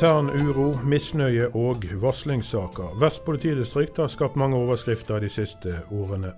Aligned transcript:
Intern 0.00 0.30
uro, 0.32 0.70
misnøye 0.88 1.50
og 1.52 1.82
varslingssaker. 2.00 2.94
Vest 3.02 3.20
politidistrikt 3.26 3.98
har 4.00 4.08
skapt 4.08 4.38
mange 4.40 4.56
overskrifter 4.56 5.20
de 5.20 5.28
siste 5.28 5.74
årene. 5.92 6.30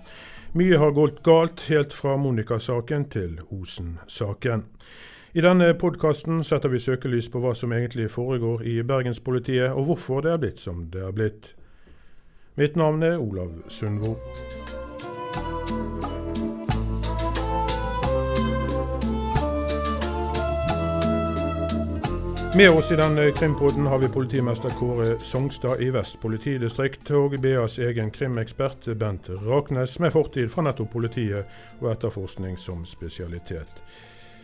Mye 0.51 0.81
har 0.81 0.91
gått 0.91 1.21
galt, 1.23 1.63
helt 1.69 1.95
fra 1.95 2.17
Monica-saken 2.19 3.05
til 3.15 3.37
Osen-saken. 3.55 4.65
I 5.31 5.45
denne 5.47 5.69
podkasten 5.79 6.43
setter 6.43 6.75
vi 6.75 6.83
søkelys 6.83 7.31
på 7.31 7.39
hva 7.39 7.53
som 7.55 7.71
egentlig 7.71 8.09
foregår 8.11 8.67
i 8.67 8.81
Bergenspolitiet, 8.83 9.71
og 9.71 9.93
hvorfor 9.93 10.27
det 10.27 10.33
er 10.35 10.43
blitt 10.43 10.59
som 10.59 10.89
det 10.91 11.07
er 11.07 11.15
blitt. 11.15 11.53
Mitt 12.59 12.75
navn 12.75 12.99
er 12.99 13.15
Olav 13.15 13.61
Sundvo. 13.71 14.17
Med 22.55 22.69
oss 22.69 22.91
i 22.91 22.95
denne 22.95 23.31
krimpoden 23.31 23.85
har 23.85 23.97
vi 23.97 24.07
politimester 24.07 24.69
Kåre 24.69 25.19
Songstad 25.19 25.81
i 25.81 25.89
Vest 25.89 26.19
politidistrikt, 26.21 27.09
og 27.11 27.33
BAs 27.41 27.79
egen 27.81 28.11
krimekspert 28.13 28.85
Bent 28.93 29.29
Raknes, 29.41 29.95
med 29.99 30.13
fortid 30.13 30.51
fra 30.53 30.61
nettopp 30.67 30.91
politiet 30.93 31.49
og 31.79 31.87
etterforskning 31.95 32.53
som 32.61 32.83
spesialitet. 32.85 33.81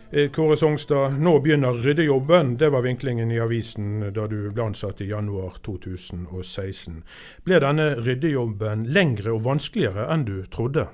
Eh, 0.09 0.31
Kåre 0.33 0.57
Songstad, 0.57 1.19
nå 1.21 1.35
begynner 1.39 1.77
ryddejobben. 1.83 2.55
Det 2.57 2.71
var 2.73 2.81
vinklingen 2.81 3.29
i 3.31 3.37
avisen 3.39 4.01
da 4.09 4.25
du 4.25 4.49
ble 4.49 4.65
ansatt 4.71 5.03
i 5.05 5.11
januar 5.11 5.59
2016. 5.61 7.03
Ble 7.45 7.59
denne 7.61 7.91
ryddejobben 7.99 8.87
lengre 8.89 9.35
og 9.35 9.45
vanskeligere 9.45 10.07
enn 10.09 10.25
du 10.25 10.39
trodde? 10.49 10.87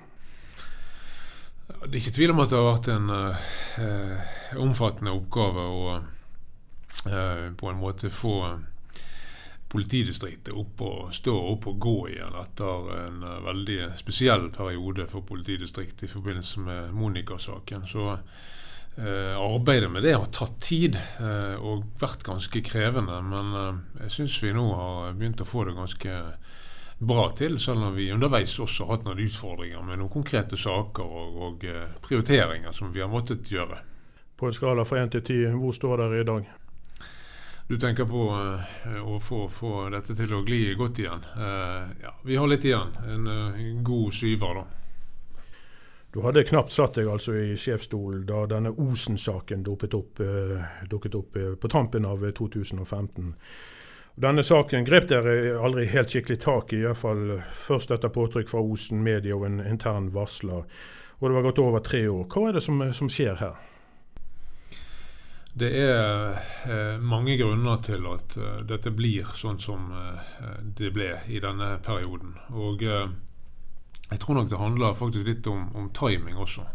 Det 1.86 1.94
er 1.94 2.02
ikke 2.02 2.18
tvil 2.20 2.36
om 2.36 2.44
at 2.44 2.52
det 2.52 2.59
har 2.59 2.67
vært 2.73 2.92
en 2.92 3.09
uh, 3.16 4.59
omfattende 4.67 5.16
oppgave. 5.16 5.70
Eh, 5.95 6.11
på 7.06 7.70
en 7.70 7.78
måte 7.78 8.09
få 8.09 8.38
politidistriktet 9.75 10.53
opp 10.56 10.81
og 10.86 11.16
stå 11.16 11.34
opp 11.52 11.66
og 11.67 11.80
gå 11.81 11.95
igjen 12.14 12.36
etter 12.39 12.92
en 12.95 13.23
uh, 13.25 13.39
veldig 13.44 13.80
spesiell 14.00 14.48
periode 14.56 15.08
for 15.11 15.26
politidistriktet 15.28 16.08
i 16.08 16.11
forbindelse 16.11 16.64
med 16.64 16.94
Monica-saken. 16.95 17.88
Så 17.89 18.06
eh, 18.14 19.33
arbeidet 19.36 19.89
med 19.92 20.06
det 20.06 20.14
har 20.16 20.30
tatt 20.31 20.59
tid 20.64 20.95
eh, 20.95 21.56
og 21.59 21.83
vært 22.00 22.23
ganske 22.23 22.61
krevende. 22.64 23.20
Men 23.26 23.81
jeg 24.06 24.14
syns 24.20 24.38
vi 24.44 24.53
nå 24.56 24.67
har 24.80 25.17
begynt 25.17 25.44
å 25.44 25.50
få 25.50 25.66
det 25.67 25.76
ganske 25.76 26.20
bra 26.95 27.26
til, 27.36 27.58
selv 27.59 27.89
om 27.89 27.98
vi 27.98 28.11
underveis 28.16 28.56
også 28.64 28.86
har 28.86 28.95
hatt 28.95 29.08
noen 29.09 29.26
utfordringer 29.26 29.83
med 29.83 30.00
noen 30.00 30.14
konkrete 30.14 30.56
saker 30.56 31.03
og, 31.03 31.42
og 31.50 31.66
prioriteringer 32.06 32.72
som 32.78 32.95
vi 32.95 33.03
har 33.03 33.11
måttet 33.11 33.52
gjøre. 33.52 33.81
På 34.39 34.48
en 34.48 34.56
skala 34.56 34.88
fra 34.88 35.03
én 35.03 35.11
til 35.11 35.26
ti, 35.26 35.42
hvor 35.52 35.76
står 35.76 36.06
dere 36.06 36.22
i 36.23 36.30
dag? 36.30 36.53
Du 37.67 37.77
tenker 37.77 38.05
på 38.05 38.23
uh, 38.30 39.13
å 39.13 39.19
få, 39.19 39.47
få, 39.49 39.89
dette 39.89 40.16
til 40.17 40.33
å 40.38 40.44
gli 40.45 40.73
godt 40.77 41.02
igjen. 41.02 41.23
Uh, 41.38 41.88
ja, 42.03 42.13
vi 42.23 42.38
har 42.38 42.49
litt 42.49 42.66
igjen. 42.66 42.91
En, 43.09 43.27
en 43.27 43.80
god 43.83 44.13
syver, 44.13 44.59
da. 44.59 44.66
Du 46.16 46.21
hadde 46.23 46.45
knapt 46.47 46.71
satt 46.71 46.95
deg 46.95 47.09
altså 47.11 47.33
i 47.36 47.58
sjefsstolen 47.59 48.21
da 48.30 48.45
denne 48.47 48.71
Osen-saken 48.71 49.66
dukket 49.66 49.97
opp, 49.97 50.21
dukket 50.88 51.17
opp 51.19 51.36
på 51.59 51.71
tampen 51.73 52.08
av 52.08 52.23
2015. 52.38 53.33
Denne 54.16 54.43
saken 54.47 54.88
grep 54.88 55.09
dere 55.09 55.58
aldri 55.59 55.89
helt 55.91 56.13
skikkelig 56.13 56.38
tak 56.39 56.71
i, 56.71 56.86
iallfall 56.86 57.41
først 57.66 57.91
etter 57.91 58.13
påtrykk 58.16 58.47
fra 58.47 58.63
Osen 58.63 59.03
Media 59.03 59.36
og 59.36 59.43
en 59.49 59.59
intern 59.59 60.08
varsler. 60.16 60.63
Og 61.19 61.27
det 61.27 61.36
var 61.36 61.47
gått 61.49 61.59
over 61.59 61.83
tre 61.83 62.05
år. 62.08 62.23
Hva 62.31 62.47
er 62.47 62.55
det 62.55 62.63
som, 62.63 62.80
som 62.95 63.11
skjer 63.11 63.36
her? 63.41 63.59
Det 65.56 65.70
er 65.72 66.34
eh, 66.67 66.98
mange 66.99 67.38
grunner 67.39 67.77
til 67.80 68.04
at 68.11 68.33
uh, 68.36 68.58
dette 68.67 68.92
blir 68.92 69.30
sånn 69.39 69.55
som 69.64 69.86
uh, 69.95 70.17
det 70.76 70.89
ble 70.92 71.14
i 71.32 71.39
denne 71.39 71.77
perioden. 71.83 72.33
Og 72.52 72.83
jeg 72.83 74.20
tror 74.20 74.36
nok 74.36 74.49
det 74.52 74.60
handler 74.60 74.98
faktisk 74.99 75.23
litt 75.23 75.48
om, 75.48 75.70
om 75.80 75.88
timing 75.95 76.36
også. 76.36 76.66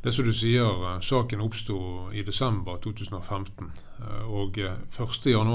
Det 0.00 0.14
som 0.14 0.24
du 0.24 0.32
sier, 0.32 1.02
saken 1.04 1.42
oppsto 1.42 1.76
i 2.14 2.22
desember 2.24 2.78
2015. 2.80 3.68
og 4.30 4.56
1.1 4.56 5.52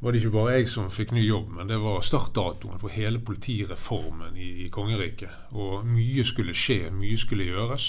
var 0.00 0.12
det 0.12 0.20
ikke 0.20 0.34
bare 0.34 0.56
jeg 0.56 0.70
som 0.70 0.90
fikk 0.92 1.12
ny 1.16 1.24
jobb, 1.24 1.52
men 1.58 1.68
det 1.70 1.78
var 1.82 2.02
startdatoen 2.06 2.80
for 2.80 2.92
hele 2.92 3.20
politireformen 3.24 4.36
i, 4.36 4.48
i 4.64 4.70
kongeriket. 4.72 5.52
Og 5.56 5.84
mye 5.88 6.24
skulle 6.28 6.54
skje, 6.56 6.90
mye 6.94 7.18
skulle 7.20 7.46
gjøres. 7.48 7.86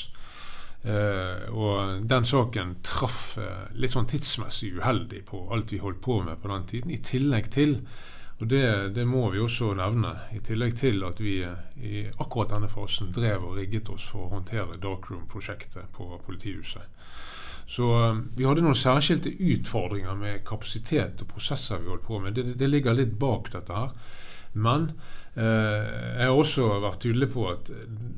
Uh, 0.85 1.47
og 1.49 2.03
den 2.05 2.27
saken 2.29 2.75
traff 2.85 3.39
uh, 3.41 3.65
litt 3.73 3.95
sånn 3.95 4.05
tidsmessig 4.05 4.75
uheldig 4.77 5.23
på 5.25 5.39
alt 5.55 5.71
vi 5.73 5.79
holdt 5.81 5.97
på 6.05 6.19
med 6.21 6.37
på 6.41 6.51
den 6.51 6.67
tiden. 6.69 6.91
I 6.93 6.99
tillegg 7.01 7.49
til, 7.55 7.79
og 8.37 8.51
det, 8.51 8.65
det 8.93 9.05
må 9.09 9.23
vi 9.33 9.41
også 9.41 9.71
nevne, 9.79 10.11
i 10.37 10.43
tillegg 10.45 10.75
til 10.77 11.01
at 11.07 11.21
vi 11.25 11.39
uh, 11.41 11.55
i 11.81 12.03
akkurat 12.11 12.53
denne 12.53 12.69
fasen 12.69 13.09
drev 13.15 13.47
og 13.47 13.57
rigget 13.57 13.89
oss 13.89 14.05
for 14.11 14.27
å 14.27 14.35
håndtere 14.35 14.77
Darkroom-prosjektet 14.83 15.89
på 15.95 16.11
politihuset. 16.27 16.85
Så 17.65 17.89
vi 18.37 18.45
hadde 18.45 18.61
noen 18.61 18.77
særskilte 18.77 19.31
utfordringer 19.41 20.13
med 20.19 20.43
kapasitet 20.45 21.23
og 21.25 21.31
prosesser 21.31 21.81
vi 21.81 21.89
holdt 21.89 22.05
på 22.05 22.19
med. 22.21 22.37
Det, 22.37 22.59
det 22.61 22.69
ligger 22.69 22.93
litt 22.93 23.17
bak 23.17 23.49
dette 23.55 23.73
her. 23.73 23.89
Men 24.55 24.87
eh, 25.35 26.15
jeg 26.15 26.29
har 26.29 26.37
også 26.39 26.69
vært 26.83 27.01
tydelig 27.03 27.27
på 27.33 27.49
at 27.51 27.71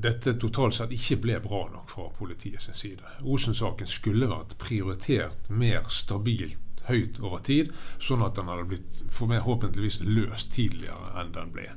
dette 0.03 0.35
totalt 0.37 0.77
sett 0.77 0.93
ikke 0.93 1.19
ble 1.23 1.39
bra 1.41 1.63
nok 1.73 1.89
fra 1.89 2.07
politiets 2.17 2.69
side. 2.77 3.17
Osen-saken 3.25 3.89
skulle 3.89 4.29
vært 4.29 4.57
prioritert 4.61 5.49
mer 5.49 5.89
stabilt 5.89 6.61
høyt 6.87 7.17
over 7.19 7.41
tid, 7.43 7.73
sånn 7.99 8.23
at 8.23 8.37
den 8.37 8.47
hadde 8.47 8.67
blitt 8.69 9.01
forhåpentligvis 9.11 10.03
løst 10.07 10.53
tidligere 10.55 11.17
enn 11.19 11.33
den 11.35 11.51
ble. 11.55 11.67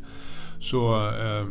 Så 0.62 0.84
eh, 1.08 1.48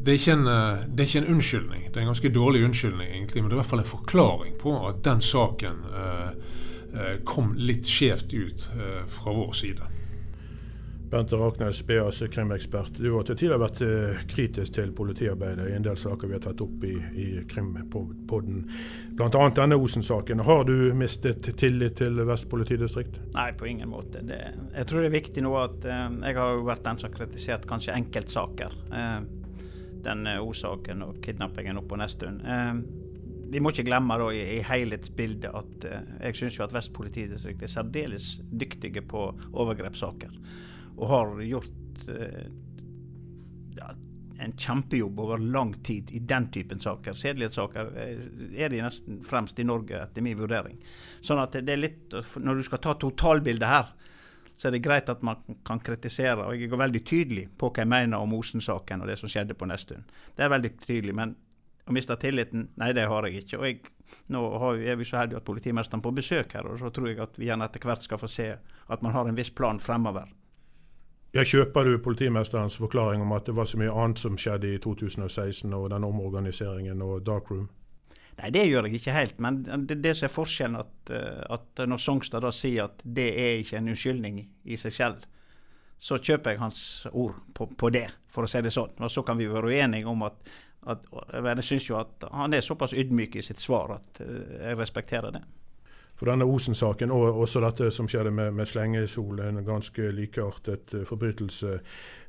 det, 0.00 0.16
er 0.16 0.32
en, 0.32 0.48
det, 0.48 1.04
er 1.04 1.06
ikke 1.06 1.22
en, 1.26 1.30
unnskyldning. 1.36 1.86
Det 1.90 2.00
er 2.00 2.06
en 2.06 2.12
ganske 2.14 2.32
dårlig 2.34 2.64
unnskyldning, 2.64 3.12
egentlig, 3.12 3.44
men 3.44 3.52
det 3.52 3.54
er 3.54 3.60
i 3.60 3.62
hvert 3.62 3.74
fall 3.74 3.84
en 3.84 3.92
forklaring 3.92 4.58
på 4.60 4.74
at 4.88 5.04
den 5.04 5.20
saken 5.20 5.86
eh, 5.92 6.28
eh 6.90 7.16
kom 7.22 7.52
litt 7.54 7.86
skjevt 7.86 8.32
ut 8.32 8.70
eh, 8.74 9.02
fra 9.12 9.36
vår 9.36 9.52
side. 9.60 9.90
Bente 11.10 11.36
Raknes, 11.36 11.86
BAs 11.86 12.22
krimekspert. 12.30 12.98
Du 12.98 13.16
har 13.16 13.24
til 13.26 13.34
tider 13.40 13.58
vært 13.58 13.80
eh, 13.82 14.20
kritisk 14.30 14.76
til 14.76 14.92
politiarbeidet 14.94 15.66
i 15.66 15.74
en 15.74 15.82
del 15.82 15.96
saker 15.98 16.30
vi 16.30 16.36
har 16.36 16.44
tatt 16.44 16.62
opp 16.62 16.84
i, 16.86 16.92
i 17.18 17.26
Krimpodden. 17.50 18.60
Bl.a. 19.18 19.40
denne 19.56 19.78
Osen-saken. 19.82 20.44
Har 20.46 20.62
du 20.68 20.92
mistet 20.94 21.50
tillit 21.58 21.98
til 21.98 22.22
Vest 22.28 22.46
politidistrikt? 22.52 23.18
Nei, 23.34 23.48
på 23.58 23.66
ingen 23.72 23.90
måte. 23.90 24.22
Det, 24.22 24.38
jeg 24.76 24.86
tror 24.86 25.02
det 25.02 25.10
er 25.10 25.16
viktig 25.16 25.46
nå 25.48 25.56
at 25.58 25.90
eh, 25.90 26.06
Jeg 26.28 26.38
har 26.38 26.64
vært 26.70 26.86
den 26.86 27.02
som 27.02 27.10
har 27.10 27.16
kritisert 27.18 27.66
kanskje 27.74 27.98
enkeltsaker. 27.98 28.78
Eh, 28.94 29.20
den 30.06 30.24
O-saken 30.38 31.02
og 31.08 31.18
kidnappingen 31.26 31.82
oppå 31.82 31.96
på 31.96 32.02
Nesttun. 32.04 32.40
Eh, 32.46 32.74
vi 33.50 33.58
må 33.58 33.74
ikke 33.74 33.88
glemme 33.90 34.14
da, 34.22 34.30
i, 34.30 34.46
i 34.60 34.62
helhetsbildet 34.62 35.50
at 35.58 35.92
jeg 36.22 36.38
syns 36.38 36.62
at 36.62 36.78
Vest 36.78 36.94
politidistrikt 36.94 37.66
er 37.66 37.78
særdeles 37.80 38.36
dyktige 38.54 39.02
på 39.02 39.32
overgrepssaker 39.50 40.38
og 41.00 41.08
har 41.08 41.38
gjort 41.42 42.08
eh, 42.12 42.46
ja, 43.76 43.90
en 44.40 44.52
kjempejobb 44.52 45.20
over 45.20 45.38
lang 45.38 45.74
tid 45.84 46.10
i 46.10 46.18
den 46.18 46.50
typen 46.52 46.80
saker. 46.80 47.16
Sedelighetssaker 47.16 47.92
eh, 47.96 48.22
er 48.64 48.72
de 48.72 48.82
nesten 48.84 49.22
fremst 49.24 49.58
i 49.58 49.64
Norge, 49.64 49.96
etter 50.04 50.24
min 50.24 50.38
vurdering. 50.38 50.76
Sånn 51.24 51.40
at 51.40 51.56
det 51.56 51.72
er 51.72 51.80
litt, 51.80 52.14
Når 52.36 52.60
du 52.60 52.68
skal 52.68 52.84
ta 52.84 52.94
totalbildet 53.00 53.68
her, 53.68 53.92
så 54.60 54.68
er 54.68 54.76
det 54.76 54.84
greit 54.84 55.08
at 55.08 55.22
man 55.24 55.40
kan 55.64 55.80
kritisere. 55.80 56.44
og 56.44 56.56
Jeg 56.56 56.68
er 56.68 56.82
veldig 56.82 57.04
tydelig 57.04 57.46
på 57.56 57.70
hva 57.70 57.80
jeg 57.80 57.88
mener 57.88 58.20
om 58.20 58.34
Osen-saken 58.36 59.00
og 59.00 59.08
det 59.08 59.16
som 59.16 59.30
skjedde 59.32 59.56
på 59.56 59.68
Nesttun. 59.68 60.04
Det 60.36 60.44
er 60.44 60.52
veldig 60.52 60.72
tydelig. 60.84 61.14
Men 61.16 61.32
å 61.88 61.94
miste 61.96 62.16
tilliten, 62.20 62.68
nei, 62.76 62.90
det 62.92 63.06
har 63.08 63.24
jeg 63.26 63.40
ikke. 63.40 63.56
Og 63.56 63.64
jeg, 63.66 63.80
nå 64.34 64.42
er 64.76 64.98
vi 65.00 65.08
så 65.08 65.22
heldige 65.22 65.40
at 65.40 65.48
politimesteren 65.48 66.04
på 66.04 66.12
besøk 66.12 66.52
her, 66.58 66.68
og 66.68 66.76
så 66.82 66.92
tror 66.92 67.08
jeg 67.08 67.22
at 67.24 67.40
vi 67.40 67.48
gjerne 67.48 67.66
etter 67.70 67.88
hvert 67.88 68.04
skal 68.04 68.20
få 68.20 68.28
se 68.28 68.50
at 68.52 69.02
man 69.06 69.16
har 69.16 69.30
en 69.30 69.38
viss 69.38 69.52
plan 69.56 69.80
fremover. 69.80 70.28
Ja, 71.30 71.44
Kjøper 71.46 71.86
du 71.86 71.98
politimesterens 72.02 72.74
forklaring 72.80 73.22
om 73.22 73.32
at 73.36 73.46
det 73.46 73.54
var 73.54 73.68
så 73.70 73.78
mye 73.78 73.92
annet 73.94 74.18
som 74.18 74.38
skjedde 74.38 74.72
i 74.74 74.78
2016, 74.82 75.70
og 75.76 75.90
den 75.92 76.06
omorganiseringen 76.06 77.02
og 77.06 77.20
darkroom? 77.26 77.68
Nei, 78.40 78.48
det 78.54 78.64
gjør 78.66 78.88
jeg 78.88 78.98
ikke 78.98 79.14
helt. 79.14 79.36
Men 79.42 79.60
det, 79.62 80.00
det 80.02 80.16
som 80.18 80.26
er 80.26 80.32
forskjellen, 80.34 80.80
at, 80.80 81.12
eh, 81.14 81.42
at 81.54 81.84
når 81.86 82.02
Songstad 82.02 82.42
da 82.42 82.50
sier 82.54 82.88
at 82.88 83.04
det 83.04 83.28
er 83.38 83.60
ikke 83.60 83.78
en 83.78 83.92
unnskyldning 83.92 84.40
i 84.42 84.80
seg 84.80 84.96
selv, 84.96 85.28
så 86.00 86.16
kjøper 86.16 86.54
jeg 86.54 86.62
hans 86.62 86.82
ord 87.12 87.38
på, 87.54 87.68
på 87.78 87.92
det, 87.94 88.08
for 88.32 88.46
å 88.46 88.50
si 88.50 88.62
det 88.64 88.72
sånn. 88.74 88.96
Og 88.98 89.12
så 89.12 89.22
kan 89.26 89.38
vi 89.38 89.46
være 89.50 89.70
uenige 89.70 90.08
om 90.10 90.24
at, 90.26 90.52
at 90.88 91.04
Jeg 91.36 91.66
syns 91.68 91.90
jo 91.90 91.98
at 92.00 92.24
han 92.32 92.56
er 92.56 92.64
såpass 92.64 92.96
ydmyk 92.96 93.36
i 93.36 93.44
sitt 93.44 93.60
svar 93.60 94.00
at 94.00 94.22
eh, 94.24 94.64
jeg 94.64 94.80
respekterer 94.80 95.36
det. 95.36 95.44
For 96.20 96.28
denne 96.28 96.44
Osen-saken, 96.44 97.08
og 97.16 97.38
også 97.40 97.62
dette 97.64 97.86
som 97.96 98.08
skjedde 98.10 98.28
med, 98.36 98.52
med 98.52 98.68
Slengesol, 98.68 99.40
en 99.40 99.62
ganske 99.64 100.10
likeartet 100.12 100.92
uh, 100.92 101.04
forbrytelse. 101.08 101.78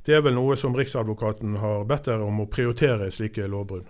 Det 0.08 0.16
er 0.16 0.24
vel 0.24 0.38
noe 0.38 0.56
som 0.56 0.76
Riksadvokaten 0.78 1.60
har 1.60 1.84
bedt 1.90 2.08
dere 2.08 2.24
om 2.24 2.40
å 2.40 2.48
prioritere 2.48 3.12
slike 3.12 3.50
lovbrudd? 3.52 3.90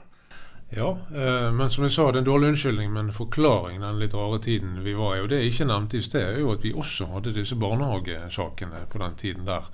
Ja, 0.74 0.98
eh, 1.16 1.52
men 1.52 1.70
som 1.70 1.84
jeg 1.84 1.92
sa, 1.92 2.06
det 2.12 2.22
er 2.22 2.24
en 2.24 2.28
dårlig 2.30 2.54
unnskyldning, 2.54 2.94
men 2.96 3.10
forklaringen 3.12 3.84
den 3.84 3.98
litt 4.00 4.14
rare 4.16 4.38
tiden 4.40 4.78
vi 4.86 4.94
var 4.96 5.18
i. 5.18 5.24
Og 5.24 5.28
det 5.30 5.42
jeg 5.42 5.52
ikke 5.52 5.68
nevnte 5.68 6.00
i 6.00 6.06
sted, 6.06 6.24
er 6.24 6.40
jo 6.40 6.54
at 6.54 6.64
vi 6.64 6.72
også 6.72 7.10
hadde 7.12 7.34
disse 7.36 7.58
barnehagesakene 7.60 8.86
på 8.92 9.02
den 9.04 9.18
tiden 9.20 9.50
der. 9.50 9.68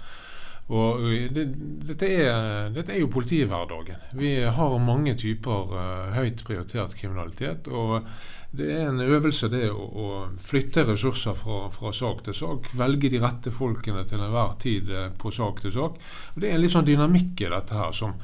Og 0.67 1.05
det, 1.31 1.45
dette, 1.87 2.09
er, 2.09 2.71
dette, 2.75 2.95
er, 2.95 2.99
jo 2.99 3.11
politihverdagen. 3.13 4.01
Vi 4.19 4.33
har 4.41 4.73
mange 4.83 5.13
typer 5.15 5.69
uh, 5.71 6.09
høyt 6.17 6.41
prioritert 6.43 6.97
kriminalitet. 6.97 7.69
Og 7.69 8.01
det 8.51 8.67
er 8.71 8.87
en 8.87 9.01
øvelse 9.03 9.49
det 9.51 9.67
å, 9.69 9.83
å 9.83 10.07
flytte 10.39 10.85
ressurser 10.87 11.35
fra, 11.35 11.67
fra, 11.73 11.91
sak 11.93 12.23
til 12.25 12.35
sak. 12.37 12.69
Velge 12.79 13.11
de 13.11 13.21
rette 13.21 13.51
folkene 13.53 14.05
til 14.07 14.23
enhver 14.23 14.55
tid 14.61 14.91
uh, 14.93 15.07
på 15.19 15.31
sak 15.35 15.61
til 15.65 15.73
sak. 15.75 15.97
Og 16.35 16.41
Det 16.41 16.49
er 16.49 16.57
en 16.57 16.63
litt 16.63 16.73
sånn 16.73 16.87
dynamikk 16.87 17.43
i 17.43 17.51
dette 17.53 17.77
her 17.77 17.95
som, 17.95 18.15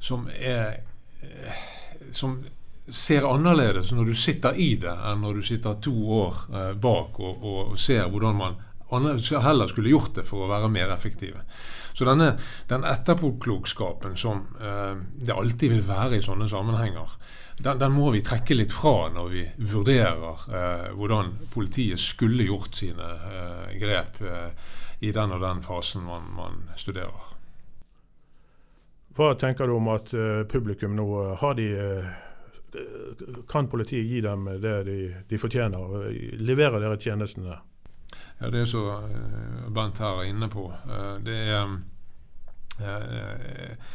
som 0.00 0.28
er 0.32 0.78
uh, 1.22 1.64
som 2.12 2.38
ser 2.86 3.26
annerledes 3.26 3.90
når 3.92 4.12
du 4.12 4.14
sitter 4.14 4.56
i 4.62 4.76
det, 4.78 4.92
enn 5.10 5.24
når 5.24 5.40
du 5.40 5.46
sitter 5.48 5.74
to 5.82 5.94
år 6.20 6.36
bak 6.78 7.16
og, 7.18 7.40
og 7.42 7.72
ser 7.82 8.06
hvordan 8.12 8.36
man 8.38 8.54
heller 8.90 9.66
skulle 9.68 9.90
gjort 9.90 10.14
det 10.14 10.26
for 10.28 10.44
å 10.44 10.50
være 10.50 10.70
mer 10.70 10.92
effektive. 10.94 11.42
Så 11.96 12.04
denne, 12.04 12.34
den 12.68 12.84
etterpåklokskapen 12.84 14.16
som 14.20 14.44
eh, 14.60 14.94
det 15.16 15.32
alltid 15.32 15.72
vil 15.72 15.86
være 15.86 16.18
i 16.18 16.24
sånne 16.24 16.48
sammenhenger, 16.48 17.14
den, 17.58 17.78
den, 17.78 17.92
må 17.92 18.10
vi 18.12 18.20
trekke 18.20 18.54
litt 18.54 18.72
fra 18.72 19.08
når 19.14 19.30
vi 19.32 19.44
vurderer 19.70 20.42
eh, 20.58 20.90
hvordan 20.92 21.32
politiet 21.54 22.00
skulle 22.00 22.44
gjort 22.44 22.76
sine 22.76 23.06
eh, 23.16 23.70
grep 23.80 24.20
eh, 24.20 24.74
i 25.00 25.12
den 25.16 25.32
og 25.32 25.40
den 25.40 25.62
fasen 25.64 26.04
man, 26.04 26.28
man, 26.36 26.60
studerer. 26.76 27.32
Hva 29.16 29.30
tenker 29.40 29.64
du 29.64 29.78
om 29.78 29.88
at 29.94 30.12
eh, 30.12 30.42
publikum 30.52 30.98
nå 30.98 31.08
eh, 31.22 31.34
har 31.40 31.56
de 31.56 31.68
kan 33.48 33.70
politiet 33.72 34.04
gi 34.04 34.18
dem 34.20 34.44
det 34.60 34.74
de, 34.84 34.98
de 35.30 35.38
fortjener? 35.40 36.10
Leverer 36.44 36.82
dere 36.82 37.00
tjenestene? 37.00 37.56
Ja, 38.38 38.50
Det 38.50 38.60
er 38.60 38.68
så 38.68 38.82
uh, 39.00 39.68
Bent 39.72 39.98
her 39.98 40.20
er 40.20 40.28
inne 40.30 40.48
på. 40.52 40.68
Uh, 40.88 41.16
det 41.24 41.36
er 41.48 41.70
uh, 42.80 43.94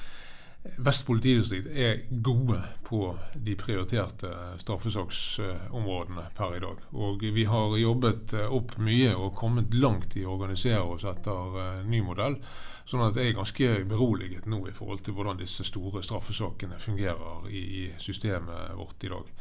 Vest 0.78 1.08
politidistrikt 1.08 1.72
er 1.74 2.04
gode 2.22 2.60
på 2.86 3.00
de 3.34 3.56
prioriterte 3.58 4.30
straffesaksområdene 4.62 6.28
per 6.38 6.54
i 6.54 6.60
dag. 6.62 6.84
Og 6.94 7.26
vi 7.34 7.48
har 7.50 7.74
jobbet 7.82 8.36
opp 8.46 8.76
mye 8.78 9.16
og 9.16 9.34
kommet 9.40 9.74
langt 9.74 10.14
i 10.22 10.26
å 10.26 10.36
organisere 10.36 10.84
oss 10.86 11.08
etter 11.10 11.82
ny 11.90 12.04
modell. 12.06 12.38
Sånn 12.86 13.02
at 13.08 13.18
jeg 13.18 13.32
er 13.32 13.40
ganske 13.40 13.72
beroliget 13.90 14.46
nå 14.46 14.62
i 14.70 14.76
forhold 14.78 15.02
til 15.02 15.18
hvordan 15.18 15.42
disse 15.42 15.66
store 15.66 16.04
straffesakene 16.06 16.78
fungerer 16.78 17.50
i 17.50 17.90
systemet 17.98 18.78
vårt 18.78 19.10
i 19.10 19.12
dag. 19.16 19.34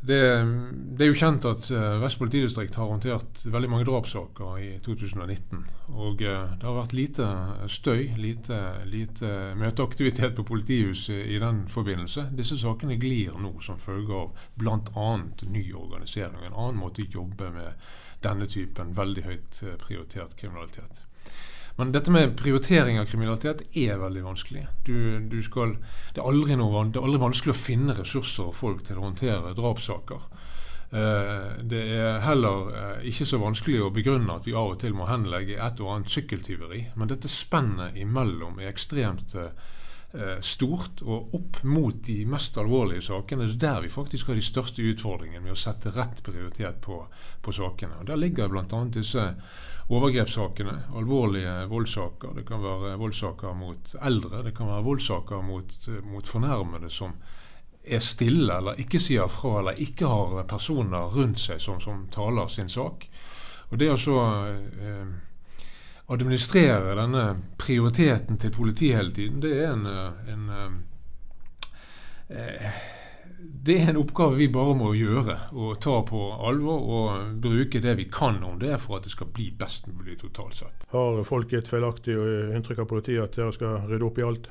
Det, 0.00 0.44
det, 0.96 1.04
er 1.04 1.10
jo 1.10 1.16
kjent 1.18 1.44
at 1.44 1.66
uh, 1.76 1.98
Vest 2.00 2.16
politidistrikt 2.16 2.78
har 2.80 2.88
håndtert 2.88 3.42
veldig 3.44 3.68
mange 3.68 3.84
drapssaker 3.84 4.54
i 4.56 4.68
2019. 4.84 5.66
Og 5.92 6.22
uh, 6.24 6.54
det 6.56 6.64
har 6.64 6.78
vært 6.78 6.94
lite 6.96 7.26
støy, 7.68 8.06
lite, 8.16 8.60
lite 8.88 9.32
møteaktivitet 9.60 10.38
på 10.38 10.46
politihuset 10.48 11.20
i 11.28 11.36
den 11.42 11.66
forbindelse. 11.68 12.30
Disse 12.38 12.56
sakene 12.62 12.96
glir 13.00 13.36
nå 13.36 13.52
som 13.64 13.80
følge 13.82 14.22
av 14.22 14.48
bl.a. 14.56 15.10
ny 15.52 15.66
organisering. 15.76 16.48
En 16.48 16.56
annen 16.56 16.80
måte 16.80 17.04
å 17.04 17.12
jobbe 17.20 17.52
med 17.52 17.92
denne 18.24 18.48
typen 18.48 18.96
veldig 18.96 19.28
høyt 19.28 19.62
uh, 19.66 19.76
prioritert 19.84 20.32
kriminalitet. 20.40 21.04
Men 21.80 21.94
dette 21.94 22.12
med 22.12 22.34
prioritering 22.36 22.98
av 23.00 23.06
kriminalitet 23.08 23.62
er 23.72 23.96
veldig 23.96 24.22
vanskelig. 24.26 24.66
Du, 24.84 24.96
du 25.32 25.38
skal, 25.40 25.78
det, 26.12 26.20
er 26.20 26.58
noe, 26.60 26.82
det, 26.92 27.00
er 27.00 27.06
aldri 27.08 27.20
vanskelig 27.22 27.54
å 27.54 27.56
finne 27.56 27.96
ressurser 27.96 28.50
og 28.50 28.58
folk 28.58 28.82
til 28.84 29.00
å 29.00 29.06
håndtere 29.06 29.54
drapssaker. 29.56 30.26
Eh, 30.90 31.46
det 31.72 31.80
er 31.96 32.20
heller 32.26 32.68
eh, 32.74 33.08
ikke 33.08 33.28
så 33.30 33.40
vanskelig 33.40 33.80
å 33.86 33.92
begrunne 33.96 34.36
at 34.36 34.48
vi 34.48 34.56
av 34.58 34.74
og 34.74 34.80
til 34.82 34.92
må 34.98 35.08
henlegge 35.08 35.56
et 35.56 35.80
og 35.80 35.94
annet 35.94 36.12
sykkeltyveri. 36.12 36.82
Men 37.00 37.14
dette 37.14 37.32
spennet 37.32 37.96
imellom 37.96 38.60
er 38.60 38.74
ekstremt 38.74 39.32
eh, 39.40 39.54
stort, 40.42 41.02
og 41.06 41.34
opp 41.38 41.60
mot 41.62 41.94
de 42.06 42.24
mest 42.26 42.56
alvorlige 42.58 43.04
sakene. 43.06 43.46
Det 43.46 43.54
er 43.54 43.60
der 43.62 43.84
vi 43.84 43.92
faktisk 43.94 44.32
har 44.32 44.38
de 44.38 44.42
største 44.42 44.82
utfordringene 44.82 45.44
med 45.44 45.54
å 45.54 45.58
sette 45.58 45.92
rett 45.94 46.22
prioritet 46.26 46.80
på, 46.82 46.96
på 47.42 47.54
sakene. 47.54 48.00
Og 48.00 48.08
Der 48.08 48.18
ligger 48.18 48.50
bl.a. 48.50 48.80
disse 48.90 49.28
overgrepssakene, 49.90 50.76
alvorlige 50.98 51.54
voldssaker. 51.70 52.34
Det 52.34 52.46
kan 52.46 52.62
være 52.62 52.96
voldssaker 52.98 53.54
mot 53.58 53.94
eldre, 54.00 54.42
det 54.46 54.54
kan 54.56 54.70
være 54.70 54.86
voldssaker 54.86 55.42
mot, 55.46 55.88
mot 56.06 56.28
fornærmede 56.28 56.90
som 56.90 57.14
er 57.84 58.02
stille 58.04 58.54
eller 58.58 58.78
ikke 58.82 59.00
sier 59.00 59.30
fra 59.32 59.58
eller 59.60 59.80
ikke 59.82 60.10
har 60.10 60.44
personer 60.50 61.10
rundt 61.14 61.40
seg 61.40 61.62
som, 61.62 61.80
som 61.80 62.04
taler 62.12 62.50
sin 62.52 62.68
sak. 62.68 63.06
Og 63.70 63.78
Det 63.78 63.88
er 63.88 63.98
så 63.98 64.18
eh, 64.50 65.10
administrere 66.10 66.94
denne 66.98 67.24
prioriteten 67.60 68.38
til 68.40 68.54
politiet 68.54 68.98
hele 68.98 69.12
tiden, 69.14 69.42
det 69.42 69.52
er 69.62 69.72
en, 69.72 69.86
en 70.34 70.48
eh, 72.28 72.80
det 73.40 73.76
er 73.80 73.90
en 73.90 74.00
oppgave 74.00 74.36
vi 74.36 74.48
bare 74.52 74.74
må 74.76 74.92
gjøre 74.96 75.36
og 75.56 75.78
ta 75.82 75.96
på 76.06 76.20
alvor 76.48 76.84
og 76.96 77.34
bruke 77.42 77.80
det 77.82 77.96
vi 77.98 78.06
kan 78.12 78.40
om 78.44 78.58
det 78.60 78.76
for 78.82 78.98
at 78.98 79.06
det 79.06 79.12
skal 79.14 79.30
bli 79.32 79.50
best 79.56 79.88
mulig 79.88 80.18
totalt 80.20 80.58
sett. 80.60 80.86
Har 80.92 81.22
folk 81.28 81.52
et 81.56 81.68
feilaktig 81.68 82.16
inntrykk 82.56 82.84
av 82.84 82.90
politiet 82.90 83.24
at 83.24 83.36
dere 83.36 83.56
skal 83.56 83.84
rydde 83.88 84.06
opp 84.06 84.20
i 84.20 84.26
alt? 84.26 84.50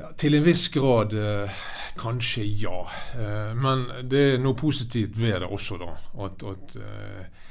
Ja, 0.00 0.12
til 0.16 0.38
en 0.38 0.46
viss 0.46 0.68
grad 0.72 1.12
eh, 1.12 1.60
kanskje 2.00 2.46
ja. 2.62 2.80
Eh, 3.18 3.52
men 3.58 3.84
det 4.08 4.24
er 4.34 4.42
noe 4.42 4.56
positivt 4.56 5.18
ved 5.18 5.42
det 5.42 5.50
også, 5.50 5.76
da. 5.82 5.92
At, 6.26 6.46
at 6.54 6.76
eh, 6.80 7.20
eh 7.20 7.48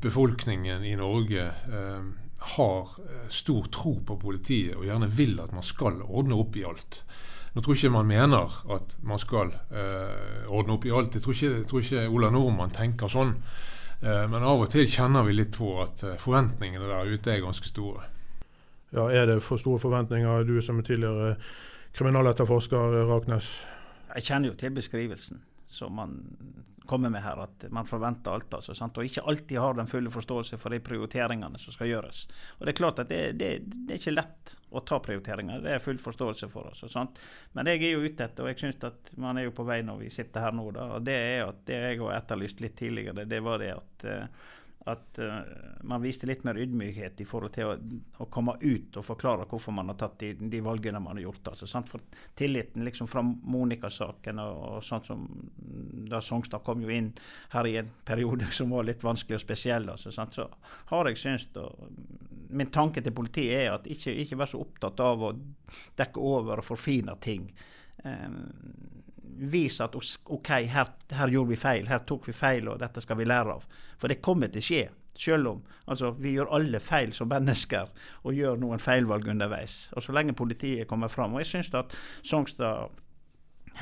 befolkningen 0.00 0.84
i 0.84 0.96
Norge 0.96 1.44
eh, 1.46 2.02
har 2.38 2.80
eh, 2.80 3.28
stor 3.28 3.64
tro 3.64 4.00
på 4.06 4.16
politiet 4.16 4.76
og 4.76 4.86
gjerne 4.86 5.08
vil 5.10 5.38
at 5.42 5.52
man 5.54 5.66
skal 5.66 6.02
ordne 6.02 6.38
opp 6.38 6.56
i 6.56 6.64
alt. 6.66 7.02
Nå 7.54 7.62
tror 7.64 7.74
ikke 7.74 7.90
man 7.90 8.06
mener 8.06 8.58
at 8.74 8.94
man 9.02 9.18
skal 9.18 9.50
eh, 9.70 10.44
ordne 10.46 10.76
opp 10.76 10.86
i 10.86 10.92
alt. 10.94 11.16
Jeg 11.16 11.24
tror 11.24 11.34
ikke, 11.34 11.54
jeg 11.56 11.66
tror 11.70 11.82
ikke 11.82 12.04
Ola 12.08 12.30
Nordmann 12.30 12.74
tenker 12.74 13.10
sånn. 13.10 13.34
Eh, 14.02 14.24
men 14.30 14.44
av 14.46 14.62
og 14.62 14.70
til 14.70 14.86
kjenner 14.86 15.26
vi 15.26 15.34
litt 15.34 15.56
på 15.56 15.72
at 15.82 16.04
eh, 16.06 16.20
forventningene 16.20 16.86
der 16.90 17.10
ute 17.10 17.34
er 17.34 17.42
ganske 17.42 17.66
store. 17.66 18.06
Ja, 18.94 19.08
Er 19.10 19.26
det 19.26 19.42
for 19.44 19.60
store 19.60 19.80
forventninger, 19.82 20.46
du 20.48 20.62
som 20.64 20.78
er 20.78 20.86
tidligere 20.86 21.34
kriminaletterforsker, 21.92 23.02
Raknes? 23.10 23.50
Jeg 24.14 24.24
kjenner 24.24 24.48
jo 24.48 24.54
til 24.56 24.72
beskrivelsen 24.72 25.42
som 25.68 25.94
man 25.94 26.18
kommer 26.88 27.10
med 27.12 27.22
her, 27.22 27.42
at 27.42 27.64
man 27.70 27.86
forventer 27.86 28.32
alt. 28.32 28.54
Altså? 28.54 28.72
Og 28.72 29.04
ikke 29.04 29.22
alltid 29.28 29.58
har 29.60 29.74
den 29.76 29.90
fulle 29.90 30.10
forståelse 30.10 30.56
for 30.56 30.72
de 30.72 30.80
prioriteringene 30.80 31.60
som 31.60 31.74
skal 31.74 31.90
gjøres. 31.90 32.22
Og 32.56 32.64
Det 32.64 32.72
er 32.72 32.78
klart 32.78 33.02
at 33.02 33.10
det, 33.12 33.20
det, 33.40 33.50
det 33.68 33.94
er 33.94 34.00
ikke 34.00 34.14
lett 34.14 34.54
å 34.72 34.80
ta 34.88 34.98
prioriteringer, 35.04 35.60
det 35.64 35.74
er 35.74 35.84
full 35.84 36.00
forståelse 36.00 36.48
for 36.52 36.70
oss. 36.70 36.80
Sant? 36.88 37.20
Men 37.52 37.68
jeg 37.68 37.84
er 37.84 37.92
jo 37.92 38.06
ute 38.08 38.24
etter, 38.24 38.44
og 38.46 38.52
jeg 38.52 38.62
syns 38.62 38.88
at 38.88 39.12
man 39.20 39.36
er 39.36 39.48
jo 39.50 39.56
på 39.56 39.68
vei 39.68 39.82
når 39.84 40.00
vi 40.06 40.12
sitter 40.12 40.48
her 40.48 40.56
nå, 40.56 40.70
da, 40.76 40.88
og 40.96 41.04
det 41.04 41.18
er 41.18 41.44
at 41.44 41.60
det 41.68 41.82
jeg 41.82 42.00
har 42.00 42.16
etterlyst 42.22 42.64
litt 42.64 42.76
tidligere, 42.80 43.28
det 43.28 43.42
var 43.44 43.60
det 43.60 43.74
at 43.76 44.08
uh, 44.08 44.48
at 44.86 45.18
uh, 45.18 45.40
man 45.82 46.02
viste 46.02 46.26
litt 46.26 46.44
mer 46.44 46.58
ydmykhet 46.58 47.20
i 47.20 47.26
forhold 47.28 47.52
til 47.54 47.68
å, 47.68 47.74
å, 48.22 48.26
komme 48.32 48.54
ut 48.60 48.96
og 48.96 49.04
forklare 49.04 49.46
hvorfor 49.50 49.74
man 49.74 49.90
har 49.92 49.98
tatt 50.00 50.18
de, 50.22 50.32
de 50.38 50.60
valgene 50.64 51.00
man 51.02 51.18
har 51.18 51.26
gjort. 51.26 51.50
Altså, 51.52 51.68
sant? 51.68 51.90
For 51.90 52.04
tilliten 52.38 52.86
liksom 52.86 53.10
fra 53.10 53.22
Monica-saken 53.22 54.40
og, 54.42 54.60
og 54.78 54.86
sånt 54.86 55.10
som 55.10 55.26
da 56.08 56.22
Songstad 56.24 56.64
kom 56.64 56.82
jo 56.84 56.92
inn 56.94 57.10
her 57.52 57.68
i 57.68 57.76
en 57.82 57.90
periode 58.08 58.48
som 58.58 58.72
var 58.74 58.88
litt 58.88 59.04
vanskelig 59.04 59.40
og 59.40 59.44
spesiell, 59.44 59.90
altså, 59.92 60.14
sant? 60.14 60.38
så 60.38 60.48
har 60.92 61.10
jeg 61.10 61.22
syntes 61.24 61.46
Min 62.48 62.70
tanke 62.72 63.02
til 63.04 63.12
politiet 63.12 63.58
er 63.58 63.74
at 63.74 63.86
ikke, 63.92 64.14
ikke 64.22 64.38
vær 64.40 64.48
så 64.48 64.62
opptatt 64.62 65.00
av 65.04 65.20
å 65.20 65.34
dekke 66.00 66.22
over 66.24 66.62
og 66.62 66.64
forfine 66.64 67.12
ting. 67.20 67.50
Um, 68.06 68.38
vise 69.38 69.84
at 69.84 69.94
OK, 69.96 70.48
her, 70.48 70.92
her, 71.10 71.32
gjorde 71.32 71.52
vi 71.52 71.56
feil, 71.56 71.88
her 71.88 72.04
tok 72.06 72.28
vi 72.28 72.34
feil, 72.36 72.68
og 72.68 72.80
dette 72.82 73.02
skal 73.04 73.18
vi 73.18 73.26
lære 73.28 73.58
av. 73.58 73.66
For 73.98 74.10
det 74.10 74.22
kommer 74.24 74.50
til 74.52 74.62
å 74.62 74.68
skje. 74.68 74.86
Selv 75.18 75.50
om 75.50 75.62
altså, 75.90 76.12
vi 76.14 76.36
gjør 76.36 76.52
alle 76.54 76.78
feil 76.78 77.10
som 77.14 77.30
mennesker 77.30 77.88
og 78.22 78.36
gjør 78.36 78.60
noen 78.60 78.78
feilvalg 78.78 79.26
underveis. 79.32 79.88
Og 79.96 80.04
så 80.04 80.14
lenge 80.14 80.36
politiet 80.38 80.86
kommer 80.90 81.10
fram. 81.10 81.34
Og 81.34 81.42
jeg 81.42 81.50
syns 81.52 81.72
at 81.74 81.96
Songstad 82.22 82.94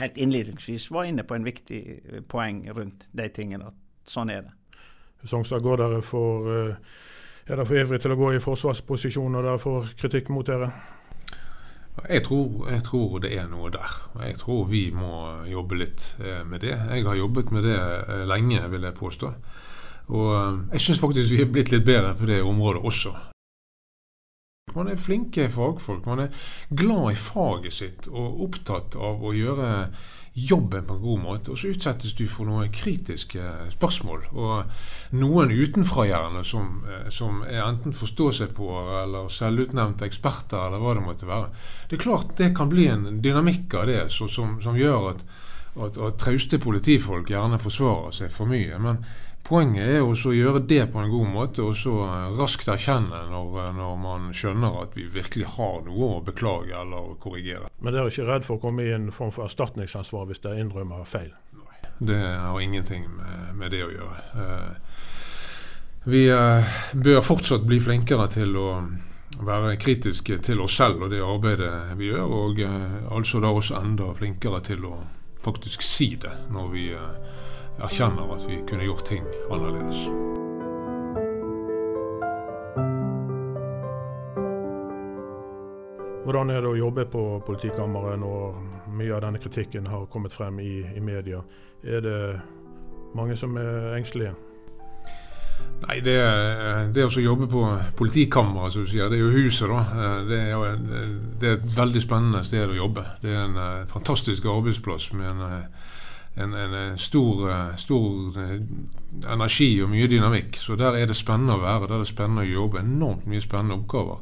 helt 0.01 0.17
innledningsvis 0.17 0.89
var 0.91 1.05
inne 1.09 1.25
på 1.29 1.37
en 1.37 1.45
viktig 1.45 1.83
eh, 1.97 2.23
poeng 2.29 2.65
rundt 2.73 3.09
de 3.13 3.29
tingene. 3.29 3.69
At 3.69 4.17
sånn 4.17 4.33
er 4.33 4.49
det. 4.49 4.81
Songstad, 5.29 5.61
går 5.65 5.83
dere 5.83 6.01
for, 6.05 6.49
eh, 6.53 6.97
er 7.47 7.55
dere 7.55 7.69
for 7.69 7.85
ivrig 7.85 8.01
til 8.01 8.17
å 8.17 8.21
gå 8.21 8.33
i 8.37 8.43
forsvarsposisjon 8.43 9.37
og 9.37 9.45
dere 9.45 9.61
får 9.61 9.93
kritikk 10.01 10.33
mot 10.33 10.49
dere? 10.49 10.73
Jeg 12.05 12.23
tror, 12.23 12.67
jeg 12.71 12.83
tror, 12.85 13.19
det 13.25 13.31
er 13.39 13.47
noe 13.49 13.71
der. 13.73 13.93
Jeg 14.21 14.37
tror 14.39 14.67
vi 14.69 14.91
må 14.93 15.13
jobbe 15.49 15.79
litt 15.81 16.11
eh, 16.21 16.43
med 16.45 16.61
det. 16.61 16.75
Jeg 16.77 17.07
har 17.07 17.17
jobbet 17.17 17.53
med 17.57 17.65
det 17.65 17.79
eh, 17.79 18.27
lenge, 18.29 18.61
vil 18.71 18.85
jeg 18.85 18.99
påstå. 18.99 19.31
Og 20.13 20.29
eh, 20.35 20.59
jeg 20.77 20.85
syns 20.85 21.01
faktisk 21.01 21.33
vi 21.33 21.41
er 21.41 21.51
blitt 21.51 21.73
litt 21.73 21.87
bedre 21.89 22.13
på 22.19 22.29
det 22.29 22.43
området 22.45 22.85
også. 22.85 23.15
Man 24.77 24.93
er 24.93 25.01
flinke 25.01 25.49
fagfolk. 25.49 26.05
Man 26.07 26.27
er 26.27 26.45
glad 26.69 27.15
i 27.15 27.19
faget 27.19 27.73
sitt 27.73 28.09
og 28.13 28.45
opptatt 28.45 28.99
av 29.01 29.25
å 29.25 29.33
gjøre 29.33 29.71
jobben 30.37 30.85
på 30.85 30.95
en 30.95 31.01
god 31.01 31.21
måte. 31.21 31.51
Og 31.51 31.59
så 31.59 31.71
utsettes 31.73 32.13
du 32.13 32.27
for 32.29 32.45
noen 32.49 32.69
kritiske 32.75 33.41
spørsmål. 33.73 34.27
Og 34.37 35.17
noen 35.17 35.55
utenfra 35.55 36.05
gjerne 36.11 36.43
som, 36.45 36.83
eh, 36.85 37.09
som 37.11 37.41
enten 37.43 37.97
forstå-seg-på 37.97 38.69
eller 39.03 39.33
selvutnevnte 39.33 40.05
eksperter 40.05 40.67
eller 40.67 40.83
hva 40.83 40.95
det 40.95 41.07
måtte 41.07 41.31
være. 41.31 41.49
Det 41.89 41.97
er 41.97 42.05
klart 42.05 42.37
det 42.37 42.55
kan 42.57 42.69
bli 42.69 42.87
en 42.93 43.23
dynamikk 43.23 43.75
av 43.75 43.87
det 43.87 44.03
så, 44.13 44.29
som, 44.29 44.61
som, 44.61 44.77
gjør 44.77 45.15
at, 45.15 45.25
at, 45.77 45.97
at 45.97 46.19
trauste 46.21 46.61
politifolk 46.61 47.33
gjerne 47.33 47.59
forsvarer 47.59 48.13
seg 48.13 48.31
for 48.31 48.53
mye. 48.53 48.77
Men 48.79 49.01
Poenget 49.47 49.87
er 49.87 50.03
også 50.03 50.33
å 50.33 50.35
gjøre 50.35 50.61
det 50.67 50.89
på 50.91 50.99
en 50.99 51.11
god 51.13 51.29
måte, 51.31 51.63
og 51.63 51.77
så 51.79 51.93
eh, 52.03 52.31
raskt 52.35 52.67
erkjenne 52.73 53.21
når, 53.31 53.53
eh, 53.63 53.69
når, 53.77 53.93
man 54.03 54.25
skjønner 54.35 54.81
at 54.81 54.97
vi 54.99 55.05
virkelig 55.13 55.53
har 55.55 55.85
noe 55.87 56.09
å 56.17 56.23
beklage 56.27 56.75
eller 56.75 57.13
korrigere. 57.23 57.71
Men 57.79 57.95
dere 57.95 58.09
er 58.09 58.11
ikke 58.11 58.27
redd 58.27 58.47
for 58.49 58.59
å 58.59 58.65
komme 58.65 58.87
i 58.89 58.95
en 58.97 59.13
form 59.15 59.31
for 59.35 59.47
erstatningsansvar 59.47 60.27
hvis 60.27 60.43
dere 60.43 60.59
innrømmer 60.65 61.07
feil? 61.07 61.31
Nei, 61.61 61.79
det 62.11 62.19
har 62.25 62.59
ingenting 62.61 63.07
med, 63.13 63.53
med 63.61 63.71
det 63.77 63.85
å 63.87 63.93
gjøre. 63.95 64.25
Uh, 64.35 65.07
vi 66.11 66.27
bør 67.07 67.23
fortsatt 67.27 67.65
bli 67.67 67.81
flinkere 67.83 68.29
til 68.31 68.53
å 68.59 68.69
være 69.47 69.75
kritiske 69.83 70.39
til 70.47 70.63
oss 70.63 70.77
selv 70.79 71.07
og 71.07 71.11
det 71.11 71.23
arbeidet 71.23 71.97
vi 71.99 72.13
gjør, 72.13 72.31
og 72.31 72.61
altså 72.63 73.43
da 73.43 73.51
også 73.51 73.81
enda 73.81 74.13
flinkere 74.15 74.63
til 74.67 74.87
å 74.87 75.01
faktisk 75.43 75.83
si 75.83 76.13
det 76.23 76.31
når 76.55 76.71
vi 76.71 76.87
erkjenner 77.83 78.35
at 78.35 78.47
vi 78.49 78.63
kunne 78.69 78.87
gjort 78.87 79.05
ting 79.09 79.27
annerledes. 79.51 80.07
Hvordan 86.27 86.51
er 86.51 86.65
det 86.65 86.73
å 86.73 86.79
jobbe 86.79 87.05
på 87.07 87.23
politikammeret 87.47 88.19
når 88.19 88.57
mye 88.97 89.15
av 89.15 89.23
denne 89.23 89.39
kritikken 89.39 89.87
har 89.87 90.09
kommet 90.11 90.35
frem 90.35 90.59
i, 90.59 90.81
i 90.97 91.01
media? 91.01 91.45
Er 91.87 92.03
det 92.03 92.19
mange 93.15 93.37
som 93.39 93.55
er 93.61 93.95
engstelige? 93.95 94.35
Nei, 95.77 96.01
det, 96.01 96.17
det 96.97 97.05
å 97.05 97.21
jobbe 97.21 97.47
på 97.53 97.63
politikammeret, 97.99 98.73
som 98.73 98.87
du 98.87 98.91
sier, 98.91 99.11
det 99.13 99.21
er 99.21 99.27
jo 99.27 99.45
huset, 99.45 99.69
da. 99.69 100.09
Det 100.27 100.41
er, 100.49 100.79
det 101.37 101.51
er 101.51 101.59
et 101.59 101.69
veldig 101.77 102.03
spennende 102.03 102.43
sted 102.49 102.73
å 102.73 102.79
jobbe. 102.79 103.05
Det 103.23 103.31
er 103.33 103.43
en 103.45 103.61
eh, 103.61 103.85
fantastisk 103.91 104.49
arbeidsplass 104.51 105.11
med 105.15 105.29
en 105.35 105.45
eh, 105.47 105.93
en, 106.37 106.55
en 106.55 106.99
stor, 106.99 107.51
eh, 107.51 107.77
stor, 107.77 108.39
eh, 108.39 108.61
energi 109.33 109.71
og 109.83 109.91
mye 109.91 110.09
dynamikk. 110.11 110.59
Så 110.61 110.77
der 110.77 110.99
er 110.99 111.09
det 111.09 111.17
spennende 111.17 111.57
å 111.57 111.63
være. 111.63 111.89
Der 111.89 111.97
er 111.97 112.05
det 112.05 112.13
spennende 112.13 112.45
å 112.45 112.51
jobbe. 112.51 112.83
Enormt 112.85 113.27
mye 113.31 113.45
spennende 113.45 113.79
oppgaver. 113.81 114.21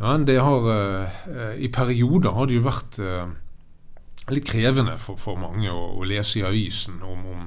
Men 0.00 0.24
det 0.28 0.38
har 0.40 0.68
eh, 0.72 1.58
i 1.60 1.68
perioder 1.68 2.32
har 2.32 2.48
det 2.48 2.56
jo 2.56 2.64
vært 2.64 2.98
litt 4.32 4.46
krevende 4.48 4.96
for, 5.02 5.18
for 5.20 5.36
mange 5.36 5.68
å, 5.68 5.90
å, 5.98 6.06
lese 6.06 6.40
i 6.40 6.46
avisen 6.46 7.02
om, 7.04 7.26
om, 7.26 7.46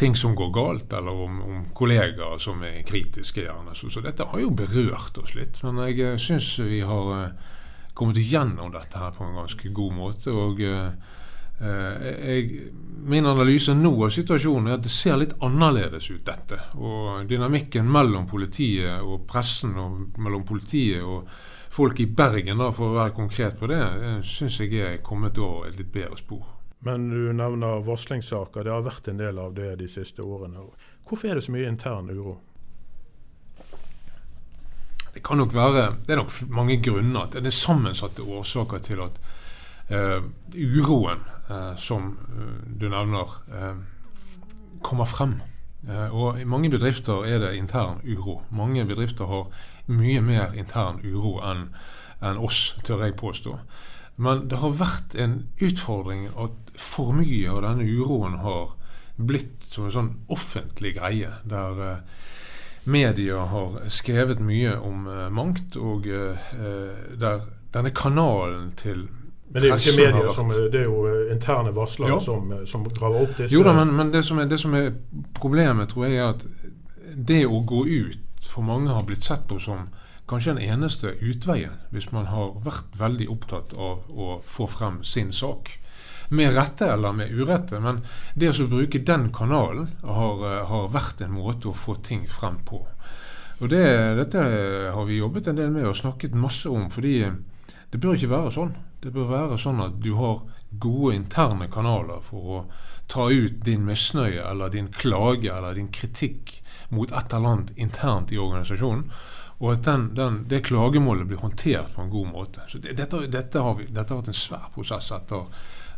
ting 0.00 0.14
som 0.16 0.36
går 0.38 0.52
galt, 0.54 0.92
eller 0.96 1.12
om, 1.26 1.40
om 1.44 1.62
kollegaer 1.76 2.40
som 2.40 2.62
er 2.64 2.80
kritiske. 2.88 3.44
gjerne. 3.44 3.76
Så, 3.76 3.92
så, 3.92 4.00
dette 4.00 4.24
har 4.24 4.40
jo 4.40 4.54
berørt 4.56 5.18
oss 5.20 5.36
litt. 5.36 5.60
Men 5.66 5.82
jeg 5.90 6.16
syns 6.22 6.54
vi 6.64 6.80
har 6.88 7.34
kommet 7.92 8.16
igjennom 8.16 8.72
dette 8.72 8.96
her 8.96 9.12
på 9.12 9.26
en 9.26 9.42
ganske 9.42 9.74
god 9.76 9.98
måte. 9.98 10.32
og 10.32 10.64
jeg, 11.60 12.70
min 13.04 13.26
analyse 13.26 13.74
nå 13.74 13.92
av 14.04 14.12
situasjonen 14.14 14.70
er 14.70 14.78
at 14.78 14.84
det 14.84 14.92
ser 14.92 15.18
litt 15.20 15.34
annerledes 15.44 16.10
ut, 16.10 16.24
dette. 16.26 16.58
Og 16.80 17.26
dynamikken 17.28 17.88
mellom 17.88 18.26
politiet 18.28 19.00
og 19.04 19.26
pressen, 19.28 19.76
og 19.80 20.20
mellom 20.20 20.44
politiet 20.48 21.04
og 21.04 21.28
folk 21.70 22.00
i 22.00 22.06
Bergen, 22.06 22.58
da, 22.60 22.70
for 22.74 22.90
å 22.90 22.98
være 22.98 23.16
konkret 23.16 23.58
på 23.60 23.70
det, 23.70 23.80
eh, 23.80 24.22
syns 24.26 24.60
jeg 24.60 24.74
er 24.80 25.02
kommet 25.04 25.38
over 25.38 25.68
et 25.68 25.78
litt 25.78 25.92
bedre 25.92 26.18
spor. 26.18 26.44
Men 26.80 27.10
du 27.10 27.32
nevner 27.32 27.84
varslingssaker. 27.84 28.64
Det 28.64 28.72
har 28.72 28.82
vært 28.82 29.08
en 29.08 29.18
del 29.20 29.38
av 29.38 29.54
det 29.54 29.76
de 29.78 29.88
siste 29.88 30.22
årene. 30.22 30.64
Hvorfor 31.06 31.28
er 31.28 31.34
det 31.34 31.44
så 31.44 31.52
mye 31.52 31.68
intern 31.68 32.08
uro? 32.10 32.38
Det 35.12 35.22
kan 35.22 35.38
nok 35.38 35.52
være 35.52 35.96
Det 36.06 36.12
er 36.14 36.16
nok 36.16 36.32
mange 36.48 36.80
grunner. 36.82 37.26
Det 37.26 37.44
er 37.44 37.50
sammensatte 37.50 38.22
årsaker 38.22 38.78
til 38.78 39.02
at 39.02 39.18
uroen 39.90 41.22
uh, 41.50 41.76
som 41.76 42.12
uh, 42.30 42.58
du 42.80 42.88
nevner, 42.88 43.38
kommer 44.82 45.04
frem. 45.04 45.40
og 46.10 46.40
I 46.40 46.44
mange 46.48 46.70
bedrifter 46.72 47.26
er 47.28 47.38
det 47.42 47.56
intern 47.58 48.00
uro. 48.04 48.40
Mange 48.50 48.84
bedrifter 48.88 49.28
har 49.28 49.50
mye 49.92 50.22
mer 50.24 50.54
intern 50.56 51.02
uro 51.04 51.34
enn 51.44 51.66
en 52.24 52.40
oss, 52.40 52.76
tør 52.84 53.04
jeg 53.04 53.16
påstå. 53.20 53.58
Men 54.16 54.46
det 54.48 54.60
har 54.60 54.72
vært 54.76 55.14
en 55.20 55.34
utfordring 55.60 56.30
at 56.32 56.72
for 56.80 57.12
mye 57.16 57.52
av 57.52 57.60
denne 57.66 57.84
uroen 57.84 58.38
har 58.40 58.72
blitt 59.16 59.68
som 59.68 59.84
en 59.84 59.94
sånn 59.94 60.10
offentlig 60.32 60.94
greie, 60.96 61.28
der 61.44 62.00
media 62.88 63.44
har 63.52 63.80
skrevet 63.92 64.40
mye 64.40 64.78
om 64.80 65.08
mangt, 65.32 65.76
og 65.76 66.08
der 66.08 67.44
denne 67.72 67.92
kanalen 67.96 68.72
til 68.80 69.08
men 69.52 69.62
det 69.62 69.68
er 69.68 69.72
jo 69.72 69.82
ikke 69.82 70.04
medier 70.04 70.30
som, 70.30 70.50
det 70.54 70.78
er 70.78 70.84
jo 70.86 70.98
eh, 71.10 71.32
interne 71.34 71.72
varslere 71.74 72.12
ja. 72.12 72.18
som, 72.22 72.52
eh, 72.54 72.66
som, 72.70 72.84
graver 72.86 73.24
opp 73.24 73.32
disse 73.34 73.54
Jo 73.54 73.64
da, 73.66 73.74
men, 73.74 73.90
men 73.98 74.12
det, 74.14 74.22
som 74.26 74.38
er, 74.38 74.46
det, 74.46 74.60
som 74.62 74.76
er, 74.78 74.92
problemet, 75.34 75.90
tror 75.90 76.06
jeg, 76.06 76.20
er 76.20 76.36
at 76.36 76.44
det 77.30 77.42
å 77.48 77.58
gå 77.66 77.82
ut 77.88 78.46
for 78.46 78.62
mange 78.66 78.94
har 78.94 79.02
blitt 79.08 79.26
sett 79.26 79.48
på 79.50 79.58
som 79.62 79.88
kanskje 80.30 80.54
den 80.54 80.70
eneste 80.70 81.16
utveien 81.18 81.80
hvis 81.90 82.12
man 82.14 82.28
har 82.30 82.52
vært 82.62 82.94
veldig 82.98 83.26
opptatt 83.32 83.74
av 83.74 84.06
å 84.10 84.36
få 84.46 84.68
frem 84.70 85.00
sin 85.04 85.32
sak. 85.34 85.72
Med 86.30 86.54
rette 86.54 86.86
eller 86.94 87.10
med 87.18 87.32
urette, 87.34 87.80
men 87.82 88.04
det 88.38 88.52
å 88.54 88.68
bruke 88.70 89.00
den 89.02 89.32
kanalen 89.34 89.88
har, 90.06 90.44
eh, 90.46 90.60
har 90.70 90.92
vært 90.94 91.24
en 91.26 91.34
måte 91.34 91.72
å 91.72 91.74
få 91.74 91.96
ting 92.06 92.22
frem 92.30 92.62
på. 92.62 92.84
Og 93.60 93.68
det, 93.68 93.82
Dette 94.16 94.44
har 94.94 95.04
vi 95.04 95.18
jobbet 95.18 95.50
en 95.50 95.58
del 95.58 95.74
med 95.74 95.90
og 95.90 95.98
snakket 95.98 96.38
masse 96.38 96.70
om, 96.70 96.86
fordi 96.88 97.26
det 97.90 97.98
bør 98.00 98.14
ikke 98.14 98.30
være 98.30 98.54
sånn. 98.54 98.70
Det 99.00 99.12
bør 99.14 99.30
være 99.30 99.58
sånn 99.60 99.80
at 99.80 100.00
du 100.04 100.12
har 100.18 100.42
gode 100.70 101.14
interne 101.16 101.70
kanaler 101.72 102.20
for 102.22 102.54
å 102.56 102.58
ta 103.10 103.26
ut 103.32 103.62
din 103.64 103.86
misnøye 103.86 104.42
eller 104.44 104.70
din 104.70 104.90
klage 104.92 105.50
eller 105.50 105.74
din 105.74 105.88
kritikk 105.88 106.60
mot 106.94 107.10
et 107.12 107.32
eller 107.32 107.54
annet 107.54 107.72
internt 107.76 108.32
i 108.32 108.38
organisasjonen. 108.38 109.06
Og 109.60 109.72
at 109.72 109.82
den, 109.84 110.06
den, 110.16 110.38
det 110.48 110.62
klagemålet 110.68 111.26
blir 111.28 111.40
håndtert 111.42 111.94
på 111.94 112.02
en 112.02 112.12
god 112.12 112.28
måte. 112.28 112.64
Så 112.68 112.78
det, 112.78 112.94
dette, 112.96 113.26
dette, 113.28 113.60
har 113.60 113.76
vi, 113.76 113.88
dette, 113.90 114.14
har 114.14 114.22
vært 114.22 114.32
en 114.32 114.40
svær 114.40 114.70
prosess 114.72 115.10
etter 115.12 115.42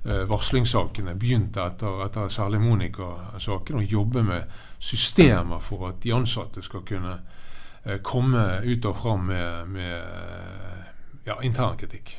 eh, 0.06 0.25
varslingssakene. 0.30 1.14
Begynte 1.18 1.62
etter, 1.62 2.00
etter 2.06 2.32
særlig 2.32 2.62
Monica-saken 2.64 3.78
å 3.78 3.85
jobbe 3.87 4.25
med 4.26 4.59
systemer 4.82 5.62
for 5.62 5.90
at 5.92 6.02
de 6.02 6.14
ansatte 6.16 6.64
skal 6.66 6.82
kunne 6.87 7.14
eh, 7.85 8.02
komme 8.02 8.49
ut 8.66 8.90
og 8.90 8.99
fram 8.99 9.30
med, 9.30 9.71
med 9.78 11.25
ja, 11.30 11.38
intern 11.47 11.78
kritikk. 11.78 12.16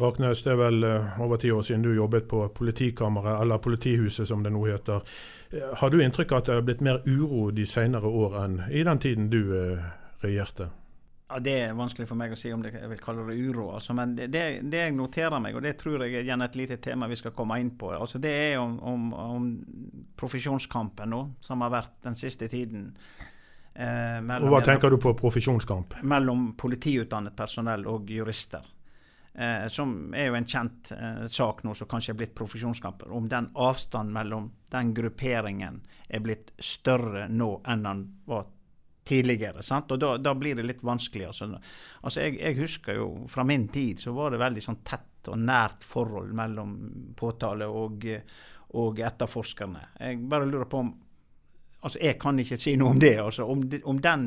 Raknes, 0.00 0.42
det 0.42 0.54
er 0.54 0.58
vel 0.60 0.84
eh, 0.86 1.20
over 1.20 1.40
ti 1.40 1.50
år 1.52 1.62
siden 1.66 1.84
du 1.84 1.92
jobbet 1.94 2.28
på 2.28 2.42
politikammeret, 2.56 3.40
eller 3.42 3.62
politihuset 3.62 4.28
som 4.28 4.42
det 4.42 4.52
nå 4.54 4.64
heter. 4.66 5.06
Eh, 5.50 5.70
har 5.80 5.90
du 5.90 6.00
inntrykk 6.02 6.32
av 6.32 6.42
at 6.42 6.50
det 6.50 6.58
har 6.58 6.66
blitt 6.66 6.84
mer 6.84 7.00
uro 7.06 7.50
de 7.54 7.66
senere 7.66 8.08
år 8.08 8.36
enn 8.44 8.60
i 8.70 8.84
den 8.86 9.02
tiden 9.02 9.30
du 9.32 9.40
eh, 9.56 9.90
regjerte? 10.24 10.70
Ja, 11.30 11.38
Det 11.38 11.54
er 11.62 11.76
vanskelig 11.78 12.08
for 12.10 12.18
meg 12.18 12.32
å 12.34 12.38
si 12.38 12.50
om 12.52 12.62
det, 12.62 12.72
jeg 12.74 12.90
vil 12.90 13.02
kalle 13.02 13.24
det 13.28 13.36
uro. 13.38 13.68
Altså. 13.76 13.94
Men 13.94 14.16
det, 14.18 14.30
det, 14.34 14.44
det, 14.66 14.80
jeg 14.86 14.96
noterer 14.96 15.38
meg, 15.42 15.54
og 15.54 15.62
det 15.62 15.76
tror 15.78 16.02
jeg 16.02 16.16
er 16.18 16.26
igjen 16.26 16.42
et 16.42 16.56
lite 16.58 16.80
tema 16.82 17.06
vi 17.10 17.18
skal 17.20 17.36
komme 17.36 17.60
inn 17.62 17.70
på, 17.78 17.92
altså 17.94 18.18
det 18.18 18.32
er 18.48 18.56
om, 18.58 18.78
om, 18.82 19.12
om 19.14 19.50
profesjonskampen 20.18 21.14
nå, 21.14 21.20
som 21.40 21.62
har 21.62 21.70
vært 21.76 22.00
den 22.08 22.18
siste 22.18 22.50
tiden. 22.50 22.90
Eh, 23.74 24.18
mellom, 24.26 24.48
og 24.48 24.56
Hva 24.56 24.64
tenker 24.66 24.90
du 24.90 24.98
på 24.98 25.14
profesjonskamp? 25.18 26.00
Mellom 26.02 26.52
politiutdannet 26.58 27.36
personell 27.38 27.86
og 27.88 28.10
jurister. 28.10 28.66
Eh, 29.34 29.68
som 29.68 30.14
er 30.14 30.26
jo 30.26 30.34
en 30.34 30.46
kjent 30.46 30.90
eh, 30.92 31.26
sak 31.30 31.62
nå, 31.62 31.74
som 31.74 31.88
kanskje 31.88 32.12
er 32.12 32.18
blitt 32.18 32.34
profesjonskamper, 32.34 33.12
om 33.14 33.28
den 33.30 33.46
avstanden 33.54 34.14
mellom 34.14 34.48
den 34.72 34.90
grupperingen 34.94 35.80
er 36.08 36.24
blitt 36.24 36.50
større 36.58 37.28
nå 37.30 37.52
enn 37.70 37.86
den 37.86 38.02
var 38.26 38.48
tidligere. 39.06 39.62
sant? 39.62 39.92
Og 39.94 40.02
da, 40.02 40.16
da 40.18 40.34
blir 40.34 40.58
det 40.58 40.66
litt 40.66 40.82
vanskelig. 40.82 41.28
Altså, 41.30 41.50
altså 42.02 42.26
jeg, 42.26 42.40
jeg, 42.40 42.58
husker 42.58 42.98
jo 42.98 43.06
fra 43.30 43.46
min 43.46 43.68
tid 43.70 44.02
så 44.02 44.12
var 44.18 44.34
det 44.34 44.42
veldig 44.42 44.66
sånn 44.66 44.82
tett 44.82 45.30
og 45.30 45.38
nært 45.38 45.86
forhold 45.86 46.34
mellom 46.34 46.74
påtale 47.16 47.70
og, 47.70 48.06
og 48.82 49.00
etterforskerne. 49.06 49.86
Jeg 50.00 50.20
bare 50.30 50.48
lurer 50.50 50.68
på 50.70 50.82
om 50.86 50.92
Altså, 51.80 51.96
jeg 51.96 52.18
kan 52.20 52.36
ikke 52.36 52.58
si 52.60 52.74
noe 52.76 52.90
om 52.92 52.98
det. 53.00 53.14
altså, 53.16 53.46
om, 53.48 53.62
om 53.88 54.00
den 54.04 54.24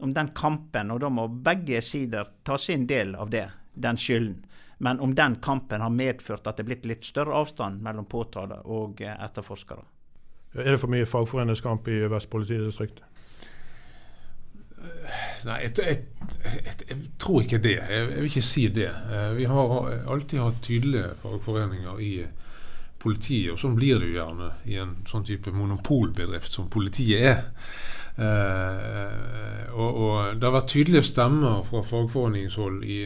om 0.00 0.14
den 0.16 0.30
kampen, 0.32 0.90
og 0.94 1.00
da 1.00 1.10
må 1.12 1.26
begge 1.28 1.82
sider 1.84 2.24
ta 2.44 2.56
sin 2.56 2.86
del 2.88 3.14
av 3.16 3.28
det 3.32 3.44
den 3.76 4.00
skylden. 4.00 4.44
Men 4.78 5.00
om 5.00 5.14
den 5.16 5.38
kampen 5.40 5.80
har 5.80 5.92
medført 5.92 6.46
at 6.46 6.58
det 6.58 6.66
er 6.66 6.70
blitt 6.70 6.88
litt 6.88 7.06
større 7.08 7.36
avstand 7.38 7.80
mellom 7.84 8.08
påtale 8.08 8.60
og 8.64 9.00
eh, 9.00 9.14
etterforskere. 9.24 9.84
Er 10.56 10.72
det 10.72 10.80
for 10.80 10.92
mye 10.92 11.08
fagforeningskamp 11.08 11.88
i 11.92 12.02
Vest 12.12 12.30
politidistrikt? 12.32 13.00
Nei, 15.46 15.60
jeg, 15.62 15.72
jeg, 15.78 15.98
jeg, 16.44 16.74
jeg, 16.88 16.98
tror 17.20 17.42
ikke 17.42 17.60
det. 17.62 17.76
Jeg, 17.80 18.08
vil 18.12 18.28
ikke 18.28 18.44
si 18.44 18.66
det. 18.72 18.90
Eh, 19.12 19.30
vi 19.36 19.48
har 19.48 19.76
alltid 20.12 20.42
hatt 20.42 20.60
tydelige 20.64 21.14
fagforeninger 21.22 22.02
i 22.02 22.12
politiet, 23.02 23.52
og 23.54 23.60
sånn 23.60 23.76
blir 23.78 24.00
det 24.00 24.10
jo 24.10 24.18
gjerne 24.18 24.50
i 24.66 24.78
en 24.82 24.96
sånn 25.08 25.26
type 25.26 25.52
monopolbedrift 25.54 26.56
som 26.56 26.70
politiet 26.72 27.28
er. 27.30 27.44
Eh, 28.16 29.72
og, 29.76 29.90
og, 30.00 30.38
det 30.40 30.46
har 30.46 30.54
vært 30.54 30.70
tydelige 30.72 31.04
stemmer 31.04 31.60
fra 31.68 31.82
fagforeningshold 31.84 32.78
i, 32.88 33.02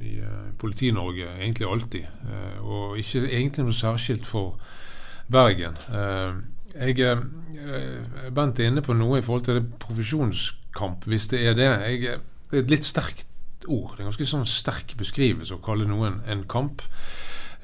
i 0.00 0.14
Politi-Norge 0.60 1.28
egentlig 1.36 1.68
alltid. 1.68 2.08
Eh, 2.30 2.64
og 2.64 2.98
ikke 3.00 3.26
egentlig 3.28 3.66
noe 3.66 3.76
særskilt 3.76 4.26
for 4.28 4.56
Bergen. 5.32 5.76
Eh, 5.92 6.40
jeg, 6.74 7.00
eh, 7.00 8.30
Bent 8.34 8.60
er 8.60 8.70
inne 8.70 8.82
på 8.82 8.96
noe 8.96 9.20
i 9.20 9.24
forhold 9.24 9.44
til 9.44 9.60
det 9.60 9.66
profesjonskamp, 9.82 11.06
hvis 11.06 11.28
det 11.32 11.44
er 11.48 11.54
det. 11.58 11.70
Jeg, 11.84 12.18
det 12.50 12.58
er 12.58 12.64
et 12.64 12.72
litt 12.72 12.88
sterkt 12.88 13.26
ord. 13.68 13.94
Det 13.94 14.02
er 14.02 14.06
en 14.06 14.10
ganske 14.12 14.30
sånn 14.32 14.48
sterk 14.48 14.96
beskrivelse 14.98 15.56
å 15.56 15.62
kalle 15.64 15.88
noen 15.88 16.20
en 16.30 16.44
kamp. 16.50 16.84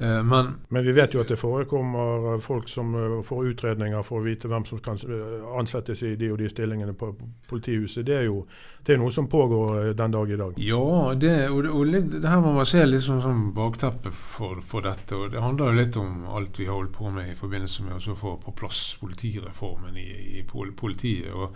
Eh, 0.01 0.23
men, 0.23 0.55
Men, 0.67 0.85
vi 0.85 0.91
vet 0.91 1.13
jo 1.13 1.21
at 1.21 1.29
det 1.29 1.37
forekommer 1.37 2.39
folk 2.41 2.69
som 2.69 2.95
eh, 2.97 3.19
får 3.25 3.51
utredninger 3.51 4.01
for 4.01 4.17
å 4.17 4.25
vite 4.25 4.49
hvem 4.49 4.63
som 4.65 4.79
kan 4.81 4.97
eh, 4.97 5.43
ansettes 5.59 6.01
i 6.07 6.15
de 6.17 6.31
og 6.33 6.39
de 6.41 6.49
stillingene 6.49 6.95
på 6.97 7.11
politihuset. 7.49 8.05
Det 8.07 8.15
er 8.17 8.25
jo 8.25 8.39
det 8.81 8.95
er 8.95 8.97
noe 8.97 9.13
som 9.13 9.27
pågår 9.29 9.91
den 9.93 10.15
dag 10.15 10.31
i 10.31 10.39
dag. 10.39 10.57
Ja, 10.57 11.13
det, 11.13 11.35
og, 11.53 11.69
og 11.69 11.85
litt, 11.85 12.09
det 12.15 12.31
her 12.31 12.41
må 12.41 12.55
man 12.55 12.65
se 12.65 12.81
litt 12.87 13.05
som, 13.05 13.19
som 13.21 13.51
bakteppe 13.53 14.09
for, 14.09 14.63
for, 14.65 14.87
dette. 14.87 15.13
og 15.13 15.35
Det 15.35 15.43
handler 15.43 15.69
jo 15.69 15.81
litt 15.83 16.01
om 16.01 16.25
alt 16.33 16.57
vi 16.57 16.65
har 16.65 16.79
holdt 16.79 16.95
på 16.97 17.13
med 17.13 17.29
i 17.29 17.37
forbindelse 17.37 17.85
med 17.85 18.01
å 18.01 18.17
få 18.17 18.35
på 18.41 18.55
plass 18.57 18.81
politireformen 19.03 20.01
i, 20.01 20.09
i 20.41 20.43
politiet. 20.49 21.29
og 21.29 21.53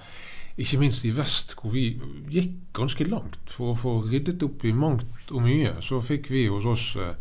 ikke 0.56 0.80
minst 0.80 1.04
i 1.04 1.12
vest, 1.12 1.58
hvor 1.60 1.74
vi 1.74 1.88
gikk 2.32 2.54
ganske 2.78 3.10
langt 3.10 3.52
for 3.52 3.74
å 3.74 3.80
få 3.80 3.98
ryddet 4.06 4.46
opp 4.46 4.64
i 4.64 4.72
mangt 4.72 5.34
og 5.34 5.44
mye. 5.44 5.74
Så 5.84 6.00
fikk 6.06 6.30
vi 6.32 6.46
hos 6.48 6.70
oss 6.70 6.86
eh, 7.02 7.18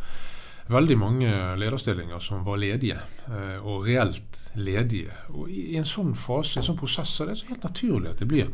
veldig 0.70 0.96
mange 0.98 1.30
lederstillinger 1.60 2.22
som 2.24 2.44
var 2.44 2.60
ledige, 2.60 3.00
eh, 3.28 3.58
og 3.60 3.86
reelt 3.86 4.38
ledige. 4.54 5.12
Og 5.34 5.50
I 5.50 5.76
en 5.76 5.88
sånn 5.88 6.14
fase, 6.16 6.58
en 6.58 6.66
sånn 6.66 6.80
prosess, 6.80 7.20
er 7.20 7.30
det 7.30 7.42
helt 7.48 7.66
naturlig 7.66 8.14
at 8.14 8.22
det 8.22 8.30
blir 8.30 8.50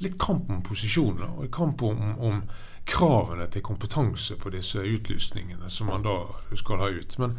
litt 0.00 0.16
kamp 0.18 0.48
om 0.50 0.62
posisjoner, 0.64 1.28
og 1.36 1.50
kamp 1.52 1.82
om, 1.84 2.14
om 2.18 2.42
kravene 2.88 3.46
til 3.52 3.62
kompetanse 3.62 4.38
på 4.40 4.52
disse 4.54 4.80
utlysningene 4.80 5.68
som 5.70 5.90
man 5.92 6.06
da 6.06 6.16
skal 6.56 6.80
ha 6.80 6.88
ut. 6.88 7.18
Men 7.20 7.36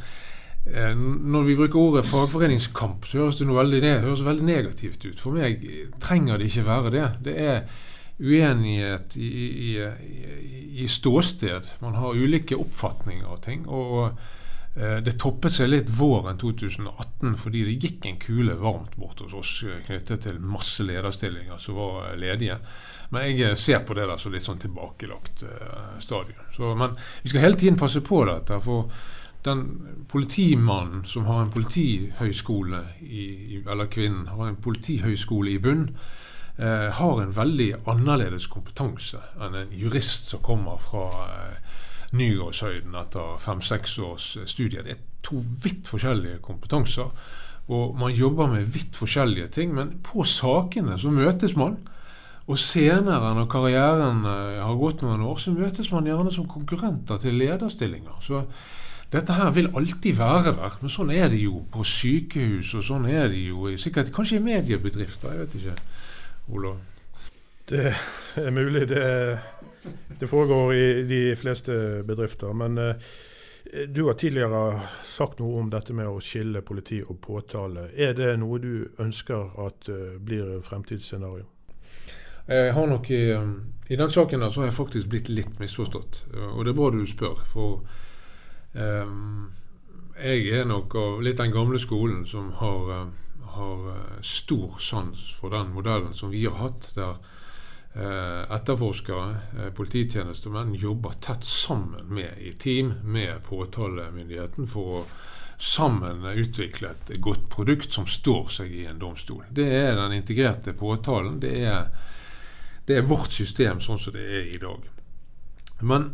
eh, 0.66 0.94
når 0.94 1.48
vi 1.48 1.58
bruker 1.58 1.82
ordet 1.82 2.06
fagforeningskamp, 2.06 3.08
så 3.10 3.24
høres 3.24 3.42
det, 3.42 3.50
veldig, 3.50 3.82
det 3.82 3.96
høres 4.06 4.26
veldig 4.28 4.46
negativt 4.46 5.08
ut. 5.08 5.20
For 5.20 5.34
meg 5.34 5.66
trenger 6.04 6.38
det 6.38 6.52
ikke 6.52 6.68
være 6.70 6.94
det. 6.94 7.08
Det 7.26 7.40
er 7.42 7.64
uenighet 8.22 9.18
i, 9.18 9.30
i, 9.72 9.88
i, 10.84 10.88
ståsted. 10.88 11.68
Man 11.80 11.96
har 11.96 12.16
ulike 12.16 12.56
oppfatninger 12.56 13.26
av 13.26 13.42
ting. 13.42 13.66
og 13.68 14.12
eh, 14.76 15.00
det 15.04 15.18
toppet 15.20 15.56
seg 15.56 15.72
litt 15.72 15.90
våren 15.90 16.38
2018 16.40 17.36
fordi 17.42 17.64
det 17.68 17.80
gikk 17.82 18.06
en 18.08 18.20
kule 18.22 18.56
varmt 18.62 18.96
bort 18.96 19.24
hos 19.26 19.34
oss 19.34 19.56
eh, 19.66 19.82
knyttet 19.88 20.28
til 20.28 20.40
masse 20.40 20.86
lederstillinger 20.86 21.58
som 21.60 21.80
var 21.82 22.14
ledige. 22.22 22.60
Men 23.12 23.28
jeg 23.28 23.50
eh, 23.50 23.58
ser 23.60 23.82
på 23.88 23.98
det 23.98 24.08
der 24.08 24.22
som 24.22 24.32
litt 24.32 24.48
sånn 24.48 24.62
tilbakelagt 24.62 25.44
uh, 25.44 25.98
stadion. 26.00 26.46
Så, 26.56 26.76
men 26.80 26.96
vi 27.24 27.34
skal 27.34 27.44
hele 27.44 27.60
tiden 27.60 27.80
passe 27.80 28.04
på 28.06 28.24
dette. 28.30 28.62
For 28.64 28.88
den 29.44 29.66
politimannen 30.12 31.04
som 31.10 31.26
har 31.26 31.44
en 31.44 31.52
politihøyskole, 31.52 32.82
i, 33.02 33.62
eller 33.66 33.90
kvinnen 33.92 34.30
har 34.32 34.48
en 34.48 34.60
politihøyskole 34.62 35.56
i 35.56 35.62
bunn, 35.62 35.90
eh, 35.90 36.31
har 36.58 37.22
en 37.22 37.32
veldig 37.36 37.70
annerledes 37.90 38.48
kompetanse 38.52 39.18
enn 39.42 39.56
en 39.56 39.72
jurist 39.74 40.28
som 40.30 40.44
kommer 40.46 40.78
fra 40.78 41.06
eh, 41.26 41.78
Nygårdshøyden 42.12 42.96
etter 43.00 43.38
fem-seks 43.40 43.96
års 44.04 44.34
eh, 44.38 44.48
studier. 44.50 44.84
Det 44.84 44.98
er 44.98 45.06
to 45.24 45.40
vidt 45.64 45.88
forskjellige 45.88 46.42
kompetanser. 46.44 47.12
Og 47.72 47.96
man 47.96 48.12
jobber 48.12 48.50
med 48.52 48.68
vidt 48.74 48.98
forskjellige 49.00 49.48
ting, 49.56 49.72
men 49.76 50.00
på 50.04 50.26
sakene 50.28 50.98
så 51.00 51.12
møtes 51.14 51.56
man. 51.56 51.78
Og 52.52 52.60
senere, 52.60 53.32
når 53.38 53.48
karrieren 53.52 54.26
eh, 54.28 54.60
har 54.60 54.76
gått 54.80 55.06
noen 55.06 55.24
år, 55.24 55.40
så 55.40 55.56
møtes 55.56 55.92
man 55.96 56.10
gjerne 56.10 56.34
som 56.36 56.50
konkurrenter 56.52 57.22
til 57.22 57.40
lederstillinger. 57.40 58.20
Så 58.26 58.44
dette 59.12 59.36
her 59.36 59.52
vil 59.56 59.72
alltid 59.76 60.20
være 60.20 60.56
der, 60.58 60.76
men 60.82 60.92
sånn 60.92 61.16
er 61.16 61.32
det 61.32 61.40
jo 61.46 61.64
på 61.72 61.86
sykehus, 61.88 62.74
og 62.80 62.84
sånn 62.88 63.08
er 63.12 63.32
det 63.32 63.46
jo 63.46 63.72
sikkert 63.80 64.12
kanskje 64.16 64.40
i 64.42 64.46
mediebedrifter. 64.50 65.32
jeg 65.32 65.46
vet 65.46 65.58
ikke. 65.62 65.80
Olav? 66.52 66.78
Det 67.70 67.94
er 68.36 68.52
mulig. 68.52 68.88
Det, 68.90 69.40
det, 70.20 70.28
foregår 70.28 70.74
i 70.74 71.04
de 71.08 71.36
fleste 71.36 72.04
bedrifter. 72.08 72.54
Men 72.54 72.78
eh, 72.78 72.96
du 73.88 74.04
har 74.04 74.14
tidligere 74.20 74.82
sagt 75.08 75.40
noe 75.40 75.62
om 75.62 75.70
dette 75.72 75.96
med 75.96 76.10
å 76.10 76.20
skille 76.20 76.62
politi 76.62 77.00
og 77.04 77.22
påtale. 77.24 77.88
Er 77.96 78.14
det 78.18 78.34
noe 78.42 78.60
du 78.60 78.90
ønsker 79.00 79.56
at 79.66 79.90
eh, 79.90 80.20
blir 80.20 80.60
fremtidsscenario? 80.68 81.48
Jeg 82.52 82.74
har 82.74 82.88
nok 82.90 83.10
i, 83.14 83.24
I 83.90 83.96
den 83.96 84.10
saken 84.10 84.44
så 84.52 84.62
har 84.62 84.68
jeg 84.68 84.76
faktisk 84.76 85.08
blitt 85.08 85.30
litt 85.30 85.60
misforstått. 85.62 86.24
Og 86.52 86.66
det 86.66 86.74
er 86.74 86.80
bra 86.82 86.92
du 86.92 87.06
spør. 87.08 87.46
For 87.48 87.80
eh, 88.76 89.18
jeg 90.22 90.52
er 90.60 90.68
nok 90.68 90.96
av 91.00 91.22
litt 91.24 91.40
den 91.40 91.54
gamle 91.54 91.80
skolen 91.80 92.26
som 92.30 92.52
har 92.60 92.90
um, 93.06 93.14
har 93.56 93.90
eh, 93.92 94.22
stor 94.22 94.80
sans 94.80 95.28
for 95.40 95.54
den 95.54 95.74
modellen 95.76 96.14
som 96.14 96.32
vi 96.34 96.46
har 96.46 96.58
hatt, 96.60 96.90
der 96.96 97.18
eh, 97.94 98.56
etterforskere, 98.56 99.36
eh, 99.58 99.74
polititjenestemenn, 99.76 100.76
jobber 100.76 101.18
tett 101.24 101.46
sammen 101.46 102.08
med 102.08 102.40
i 102.40 102.54
team 102.60 102.94
med 103.04 103.44
påtalemyndigheten 103.50 104.68
for 104.72 104.98
å 105.02 105.04
sammen 105.62 106.26
utvikle 106.26 106.90
et 106.90 107.12
godt 107.22 107.46
produkt 107.54 107.94
som 107.94 108.08
står 108.10 108.48
seg 108.50 108.72
i 108.74 108.86
en 108.90 109.00
domstol. 109.00 109.44
Det 109.50 109.68
er 109.78 109.94
den 109.96 110.16
integrerte 110.18 110.74
påtalen. 110.74 111.38
Det 111.40 111.52
er, 111.62 111.92
det 112.88 112.98
er 112.98 113.06
vårt 113.06 113.30
system 113.36 113.82
sånn 113.84 114.02
som 114.02 114.16
det 114.16 114.26
er 114.26 114.50
i 114.56 114.58
dag. 114.62 114.88
Men, 115.86 116.08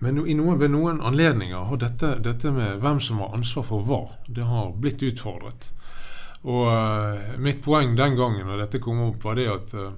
men 0.00 0.16
noen, 0.16 0.56
ved 0.62 0.72
noen 0.72 1.02
anledninger 1.04 1.68
har 1.68 1.82
dette, 1.82 2.14
dette 2.24 2.52
med 2.56 2.80
hvem 2.80 3.02
som 3.04 3.20
har 3.20 3.36
ansvar 3.36 3.68
for 3.68 3.84
hva, 3.84 4.00
det 4.28 4.48
har 4.48 4.72
blitt 4.80 5.04
utfordret. 5.04 5.68
Og 6.42 6.66
uh, 6.66 7.38
mitt 7.38 7.60
poeng 7.64 7.92
den 7.96 8.16
gangen 8.16 8.48
når 8.48 8.64
dette 8.64 8.80
kom 8.80 9.02
opp, 9.04 9.20
var 9.24 9.36
det 9.36 9.48
at 9.52 9.74
uh, 9.76 9.92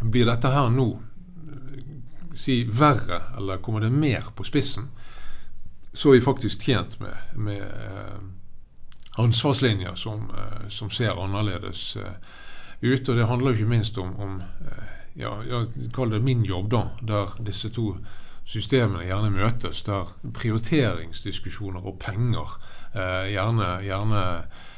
blir 0.00 0.28
dette 0.28 0.52
her 0.54 0.70
nå 0.72 0.88
uh, 0.96 1.80
si 2.38 2.62
verre, 2.64 3.20
eller 3.36 3.60
kommer 3.60 3.84
det 3.84 3.92
mer 3.92 4.30
på 4.36 4.46
spissen, 4.48 4.88
så 5.92 6.10
er 6.10 6.20
vi 6.20 6.24
faktisk 6.24 6.62
tjent 6.64 6.96
med, 7.02 7.34
med 7.34 7.66
ansvarslinjer 9.18 9.96
som, 9.98 10.28
som, 10.70 10.86
ser 10.94 11.18
annerledes 11.18 11.96
ut. 12.80 13.08
Og 13.08 13.16
det 13.18 13.26
handler 13.26 13.50
jo 13.50 13.58
ikke 13.58 13.72
minst 13.72 13.98
om, 13.98 14.12
om 14.14 14.36
ja, 15.18 15.32
kaller 15.92 16.20
det 16.20 16.24
min 16.24 16.46
jobb, 16.46 16.70
da, 16.70 16.84
der 17.02 17.34
disse 17.42 17.72
to 17.74 17.96
systemene 18.46 19.02
gjerne 19.08 19.32
møtes. 19.34 19.82
Der 19.90 20.14
prioriteringsdiskusjoner 20.38 21.90
og 21.90 21.98
penger 21.98 22.54
gjerne, 22.94 23.72
gjerne 23.82 24.22
Eh, 24.22 24.69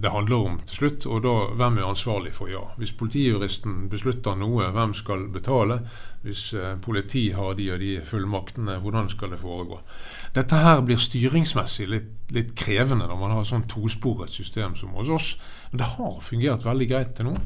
det 0.00 0.10
handler 0.10 0.36
om 0.36 0.60
til 0.64 0.76
slutt. 0.76 1.06
Og 1.06 1.22
da 1.24 1.34
hvem 1.58 1.78
er 1.78 1.88
ansvarlig 1.88 2.32
for 2.36 2.48
ja. 2.48 2.62
Hvis 2.80 2.94
politijuristen 2.96 3.88
beslutter 3.92 4.38
noe, 4.40 4.70
hvem 4.72 4.94
skal 4.96 5.26
betale? 5.32 5.80
Hvis 6.24 6.50
eh, 6.56 6.76
politi 6.80 7.26
har 7.36 7.54
de 7.58 7.70
og 7.74 7.80
de 7.80 7.90
fullmaktene, 8.04 8.78
hvordan 8.80 9.10
skal 9.12 9.34
det 9.34 9.40
foregå? 9.40 9.80
Dette 10.36 10.60
her 10.60 10.80
blir 10.84 11.00
styringsmessig 11.00 11.88
litt, 11.88 12.12
litt 12.32 12.54
krevende 12.56 13.08
når 13.08 13.20
man 13.20 13.34
har 13.36 13.48
sånn 13.48 13.68
tosporet 13.68 14.32
system 14.32 14.76
som 14.80 14.96
hos 14.96 15.12
oss. 15.12 15.34
Men 15.70 15.82
det 15.82 15.90
har 15.96 16.22
fungert 16.24 16.64
veldig 16.64 16.88
greit 16.88 17.12
til 17.18 17.30
nå. 17.30 17.36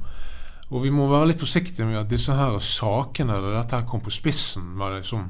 Og 0.70 0.82
vi 0.82 0.90
må 0.94 1.06
være 1.10 1.32
litt 1.32 1.42
forsiktige 1.42 1.86
med 1.86 2.00
at 2.00 2.10
disse 2.10 2.34
her 2.34 2.56
sakene 2.62 3.36
eller 3.36 3.58
dette 3.58 3.78
her 3.78 3.88
kom 3.90 4.02
på 4.02 4.14
spissen. 4.14 4.70
med 4.78 5.00
liksom 5.00 5.28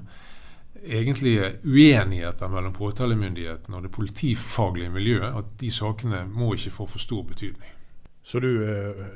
egentlige 0.86 1.52
uenigheter 1.64 2.48
mellom 2.48 2.72
påtalemyndigheten 2.72 3.74
og 3.74 3.82
det 3.82 3.92
politifaglige 3.92 4.90
miljøet, 4.90 5.32
at 5.38 5.54
de 5.60 5.70
sakene 5.70 6.24
må 6.30 6.54
ikke 6.54 6.70
få 6.70 6.86
for 6.86 6.98
stor 6.98 7.22
betydning. 7.22 7.70
Så 8.22 8.40
du 8.40 8.64
eh, 8.64 9.06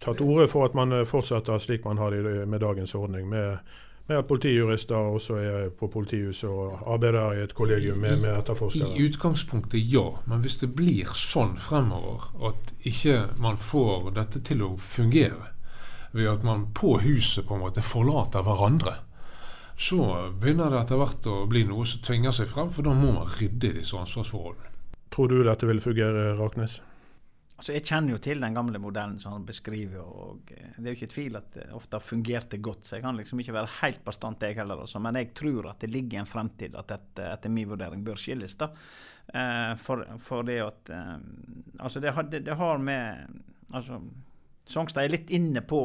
tar 0.00 0.16
til 0.16 0.26
orde 0.26 0.48
for 0.48 0.64
at 0.64 0.74
man 0.74 0.92
eh, 0.92 1.06
fortsetter 1.06 1.58
slik 1.58 1.84
man 1.84 1.98
har 1.98 2.10
det 2.10 2.48
med 2.48 2.60
dagens 2.60 2.94
ordning, 2.94 3.28
med, 3.28 3.58
med 4.08 4.16
at 4.16 4.26
politijurister 4.26 4.96
også 4.96 5.36
er 5.36 5.68
på 5.68 5.88
politihuset 5.88 6.50
og 6.50 6.94
arbeider 6.94 7.32
i 7.32 7.44
et 7.44 7.54
kollegium 7.54 7.98
med, 7.98 8.16
med 8.20 8.38
etterforskere? 8.38 8.92
I 8.96 9.08
utgangspunktet 9.08 9.80
ja, 9.92 10.06
men 10.26 10.40
hvis 10.44 10.60
det 10.60 10.74
blir 10.76 11.08
sånn 11.16 11.56
fremover 11.58 12.30
at 12.50 12.74
ikke 12.80 13.22
man 13.38 13.56
får 13.56 14.10
dette 14.16 14.42
til 14.44 14.64
å 14.66 14.74
fungere, 14.76 15.54
ved 16.12 16.26
at 16.28 16.42
man 16.42 16.66
på 16.74 16.98
huset 17.04 17.46
på 17.46 17.54
en 17.54 17.64
måte 17.64 17.84
forlater 17.86 18.42
hverandre, 18.42 18.96
så 19.80 20.04
begynner 20.36 20.68
det 20.68 20.82
etter 20.82 20.98
hvert 21.00 21.26
å 21.30 21.38
bli 21.48 21.64
noe 21.64 21.86
som 21.88 22.02
tvinger 22.04 22.34
seg 22.36 22.50
frem, 22.50 22.68
for 22.74 22.84
da 22.84 22.92
må 22.92 23.14
man 23.16 23.28
rydde 23.38 23.70
i 23.70 23.76
disse 23.78 23.96
ansvarsforholdene. 23.96 24.68
Tror 25.10 25.30
du 25.32 25.40
dette 25.46 25.66
vil 25.66 25.80
fungere, 25.82 26.34
Raknes? 26.38 26.80
Altså, 27.60 27.72
Jeg 27.74 27.84
kjenner 27.88 28.14
jo 28.14 28.18
til 28.24 28.40
den 28.40 28.54
gamle 28.56 28.80
modellen 28.80 29.18
som 29.20 29.34
han 29.34 29.46
beskriver. 29.48 30.00
og 30.00 30.52
eh, 30.56 30.76
Det 30.76 30.84
er 30.84 30.94
jo 30.94 30.98
ikke 30.98 31.14
tvil 31.14 31.38
at 31.40 31.48
det 31.56 31.64
ofte 31.76 32.00
fungerte 32.00 32.60
godt. 32.60 32.84
Så 32.84 32.96
jeg 32.96 33.04
kan 33.04 33.16
liksom 33.16 33.40
ikke 33.40 33.56
være 33.56 33.72
helt 33.80 34.04
bastant, 34.04 34.44
jeg 34.44 34.56
heller. 34.56 34.80
Også. 34.84 35.00
Men 35.00 35.18
jeg 35.20 35.32
tror 35.36 35.68
at 35.72 35.80
det 35.80 35.90
ligger 35.92 36.22
en 36.22 36.28
fremtid 36.28 36.76
at 36.76 36.88
dette 36.88 37.26
etter 37.34 37.52
min 37.52 37.68
vurdering 37.68 38.04
bør 38.04 38.20
skilles. 38.20 38.56
da. 38.60 38.70
Eh, 39.32 39.74
for, 39.80 40.04
for, 40.24 40.44
det 40.48 40.60
at 40.64 40.92
eh, 40.92 41.16
Altså, 41.80 42.00
det 42.00 42.14
har, 42.16 42.28
det, 42.28 42.44
det 42.46 42.56
har 42.56 42.78
med 42.78 43.28
altså, 43.72 44.00
Songstad 44.64 45.04
er 45.04 45.16
litt 45.16 45.30
inne 45.30 45.60
på 45.60 45.82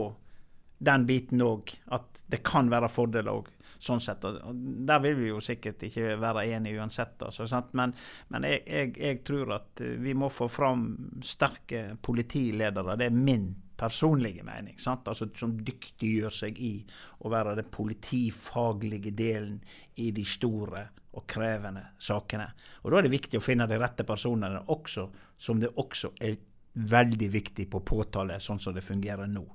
den 0.78 1.06
biten 1.06 1.42
òg. 1.42 1.74
At 1.96 2.24
det 2.28 2.42
kan 2.46 2.70
være 2.72 2.90
fordeler 2.92 3.32
òg, 3.34 3.52
sånn 3.80 4.02
sett. 4.04 4.26
Og, 4.26 4.56
der 4.88 5.04
vil 5.04 5.20
vi 5.20 5.30
jo 5.30 5.42
sikkert 5.44 5.84
ikke 5.88 6.16
være 6.22 6.48
enige 6.56 6.80
uansett. 6.82 7.22
Altså, 7.28 7.48
men, 7.78 7.94
men 8.34 8.48
jeg, 8.50 8.64
jeg, 8.66 8.96
jeg, 9.02 9.22
tror 9.28 9.56
at 9.60 9.86
vi 10.02 10.16
må 10.18 10.32
få 10.34 10.50
fram 10.52 10.88
sterke 11.24 11.88
politiledere. 12.02 12.98
Det 13.00 13.10
er 13.10 13.22
min 13.30 13.54
personlige 13.78 14.44
mening. 14.44 14.78
Altså, 14.88 15.30
som 15.36 15.56
dyktiggjør 15.60 16.38
seg 16.44 16.60
i 16.64 16.76
å 17.24 17.32
være 17.32 17.58
den 17.60 17.72
politifaglige 17.72 19.16
delen 19.16 19.60
i 20.02 20.12
de 20.16 20.26
store 20.28 20.88
og 21.16 21.24
krevende 21.32 21.86
sakene. 22.00 22.50
Og 22.84 22.92
Da 22.92 23.00
er 23.00 23.08
det 23.08 23.16
viktig 23.16 23.40
å 23.40 23.44
finne 23.44 23.68
de 23.68 23.80
rette 23.80 24.04
personene 24.04 24.66
også, 24.68 25.08
som 25.38 25.60
det 25.60 25.72
også 25.80 26.12
er 26.20 26.36
veldig 26.76 27.30
viktig 27.32 27.70
på 27.72 27.80
påtale, 27.88 28.40
sånn 28.44 28.60
som 28.60 28.76
det 28.76 28.84
fungerer 28.84 29.30
nå. 29.32 29.46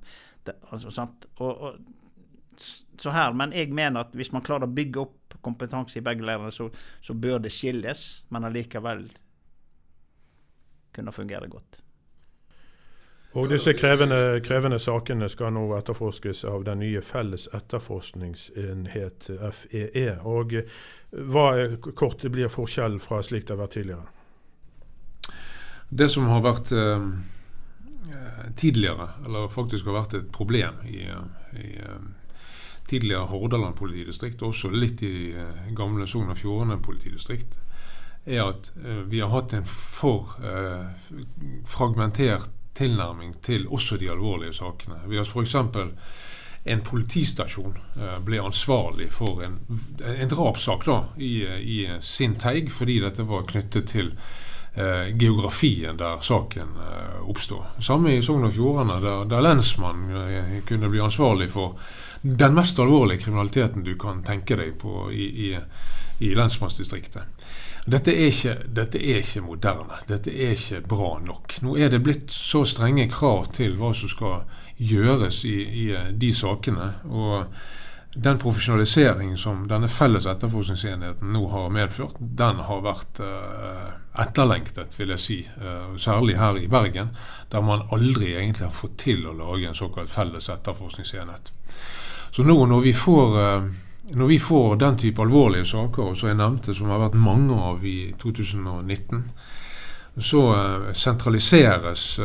Det, 0.45 0.55
altså, 0.71 1.07
og, 1.37 1.61
og, 1.61 1.75
så 2.97 3.11
her, 3.11 3.33
Men 3.33 3.53
jeg 3.53 3.73
mener 3.73 3.99
at 4.05 4.15
hvis 4.17 4.31
man 4.31 4.43
klarer 4.45 4.67
å 4.67 4.73
bygge 4.73 4.99
opp 5.01 5.37
kompetanse 5.41 5.99
i 5.99 6.05
begge 6.05 6.25
leirene, 6.25 6.51
så, 6.51 6.69
så, 7.01 7.13
bør 7.13 7.39
det 7.41 7.53
skilles, 7.53 8.25
men 8.29 8.45
allikevel 8.45 9.07
kunne 10.93 11.11
fungere 11.15 11.47
godt. 11.49 11.81
Og 13.39 13.47
disse 13.47 13.71
krevende, 13.79 14.41
krevende, 14.43 14.75
sakene 14.79 15.29
skal 15.31 15.53
nå 15.55 15.63
etterforskes 15.77 16.43
av 16.51 16.65
den 16.67 16.81
nye 16.83 17.01
felles 17.01 17.47
etterforskningsenhet, 17.55 19.29
FEE. 19.55 19.85
E. 19.95 20.17
Og 20.27 20.57
hva 21.31 21.45
kort 21.95 22.25
blir 22.27 22.51
forskjell 22.51 22.99
fra 22.99 23.21
slik 23.23 23.47
det 23.47 23.55
har 23.55 23.61
vært 23.63 23.77
tidligere? 23.77 24.09
Det 25.87 26.09
som 26.11 26.27
har 26.27 26.43
vært 26.43 26.73
eh, 26.75 27.07
tidligere, 28.57 29.07
eller 29.25 29.51
faktisk 29.51 29.85
har 29.89 29.99
vært 30.01 30.17
et 30.19 30.31
problem 30.33 30.81
i, 30.87 31.03
i 31.59 31.69
eh, 31.77 32.09
tidligere 32.91 33.25
Hordaland 33.25 33.75
politidistrikt, 33.75 34.41
og 34.41 34.51
også 34.51 34.71
litt 34.75 35.03
i 35.07 35.31
eh, 35.31 35.67
gamle 35.75 36.07
Sogn 36.09 36.31
og 36.33 36.39
Fjordane 36.39 36.79
politidistrikt, 36.83 37.55
er 38.25 38.43
at 38.49 38.71
eh, 38.83 39.03
vi 39.07 39.21
har 39.23 39.31
hatt 39.31 39.55
en 39.55 39.67
for 39.69 40.35
eh, 40.43 41.13
fragmentert 41.67 42.51
tilnærming 42.75 43.37
til 43.43 43.67
også 43.67 43.97
de 43.99 44.11
alvorlige 44.11 44.57
sakene. 44.59 44.99
Vi 45.07 45.19
har 45.19 45.27
f.eks. 45.27 45.55
en 46.63 46.83
politistasjon 46.87 47.79
ble 48.23 48.39
ansvarlig 48.39 49.09
for 49.11 49.41
en, 49.43 49.57
en 50.07 50.31
drapssak 50.31 50.87
i, 51.17 51.33
i 51.43 51.79
sin 51.99 52.37
teig, 52.39 52.71
fordi 52.71 52.99
dette 53.03 53.27
var 53.27 53.47
knyttet 53.49 53.91
til 53.91 54.13
geografien 55.19 55.97
der 55.97 56.19
saken 56.23 56.77
eh, 56.79 57.29
oppstår. 57.29 57.65
Samme 57.79 58.15
i 58.15 58.21
Sogn 58.23 58.47
og 58.47 58.53
Fjordane, 58.55 59.01
der, 59.03 59.25
der 59.27 59.43
lensmannen 59.43 60.15
eh, 60.21 60.53
kunne 60.67 60.89
bli 60.89 61.01
ansvarlig 61.03 61.49
for 61.51 61.75
den 62.21 62.55
mest 62.55 62.79
alvorlige 62.79 63.25
kriminaliteten 63.25 63.83
du 63.83 63.97
kan 63.99 64.23
tenke 64.23 64.55
deg 64.55 64.77
på 64.79 65.09
i, 65.11 65.27
i, 65.49 65.51
i 66.23 66.31
lensmannsdistriktet. 66.37 67.43
Dette 67.85 68.13
er, 68.13 68.29
ikke, 68.29 68.55
dette 68.69 68.99
er, 69.01 69.23
ikke, 69.25 69.41
moderne. 69.41 69.97
Dette 70.07 70.31
er 70.31 70.53
ikke 70.53 70.83
bra 70.85 71.15
nok. 71.19 71.57
Nå 71.65 71.75
er 71.81 71.89
det 71.89 72.03
blitt 72.05 72.31
så 72.31 72.61
strenge 72.69 73.09
krav 73.09 73.49
til 73.57 73.73
hva 73.79 73.89
som 73.97 74.11
skal 74.11 74.43
gjøres 74.77 75.41
i, 75.49 75.57
i 75.81 75.87
de 76.13 76.29
sakene. 76.33 76.91
og 77.09 77.49
den 78.13 78.39
profesjonaliseringen 78.39 79.37
som 79.37 79.67
denne 79.67 79.87
felles 79.87 80.25
etterforskningsenheten 80.27 81.31
nå 81.31 81.45
har 81.49 81.69
medført, 81.71 82.17
den 82.19 82.59
har 82.67 82.81
vært 82.83 83.21
uh, 83.23 83.93
etterlengtet, 84.19 84.97
vil 84.99 85.13
jeg 85.15 85.23
si. 85.23 85.37
Uh, 85.55 85.95
særlig 85.95 86.35
her 86.39 86.59
i 86.59 86.67
Bergen, 86.71 87.13
der 87.51 87.63
man 87.63 87.85
aldri 87.91 88.33
egentlig 88.33 88.67
har 88.67 88.75
fått 88.75 88.97
til 89.05 89.23
å 89.27 89.37
lage 89.37 89.69
en 89.69 89.77
såkalt 89.77 90.11
felles 90.11 90.49
etterforskningsenhet. 90.51 91.53
Så 92.35 92.43
nå 92.43 92.57
når 92.67 92.83
vi 92.83 92.93
får, 92.99 93.39
uh, 93.39 93.71
når 94.11 94.33
vi 94.33 94.41
får 94.43 94.75
den 94.83 94.99
type 94.99 95.23
alvorlige 95.23 95.71
saker, 95.71 96.11
som 96.19 96.33
jeg 96.33 96.41
nevnte, 96.41 96.75
som 96.75 96.91
har 96.91 96.99
vært 97.05 97.15
mange 97.15 97.55
av 97.55 97.87
i 97.87 98.11
2019, 98.19 99.23
så 100.19 100.41
sentraliseres 100.97 102.19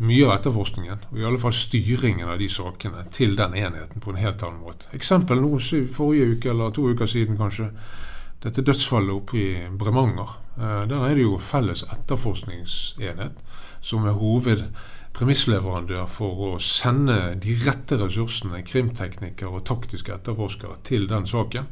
mye 0.00 0.24
av 0.26 0.36
etterforskningen, 0.38 1.04
og 1.10 1.18
i 1.20 1.26
alle 1.26 1.40
fall 1.40 1.54
styringen 1.56 2.30
av 2.30 2.38
de 2.40 2.48
sakene, 2.50 3.04
til 3.12 3.36
den 3.36 3.54
enheten 3.58 4.02
på 4.02 4.12
en 4.12 4.20
helt 4.20 4.42
annen 4.44 4.62
måte. 4.64 4.88
Eksempel 4.96 5.42
nå 5.42 5.58
forrige 5.92 6.36
uke 6.36 6.52
eller 6.52 6.72
to 6.74 6.86
uker 6.90 7.10
siden 7.10 7.38
kanskje. 7.40 7.68
Dette 8.42 8.64
dødsfallet 8.66 9.14
oppe 9.14 9.38
i 9.38 9.50
Bremanger. 9.78 10.32
Eh, 10.56 10.82
der 10.90 11.04
er 11.06 11.14
det 11.14 11.26
jo 11.26 11.38
felles 11.38 11.84
etterforskningsenhet 11.84 13.38
som 13.82 14.06
er 14.06 14.18
hovedpremissleverandør 14.18 16.08
for 16.10 16.46
å 16.48 16.50
sende 16.62 17.36
de 17.42 17.54
rette 17.66 17.98
ressursene, 18.00 18.64
krimteknikere 18.66 19.60
og 19.60 19.66
taktiske 19.68 20.14
etterforskere, 20.16 20.80
til 20.86 21.06
den 21.10 21.28
saken. 21.28 21.68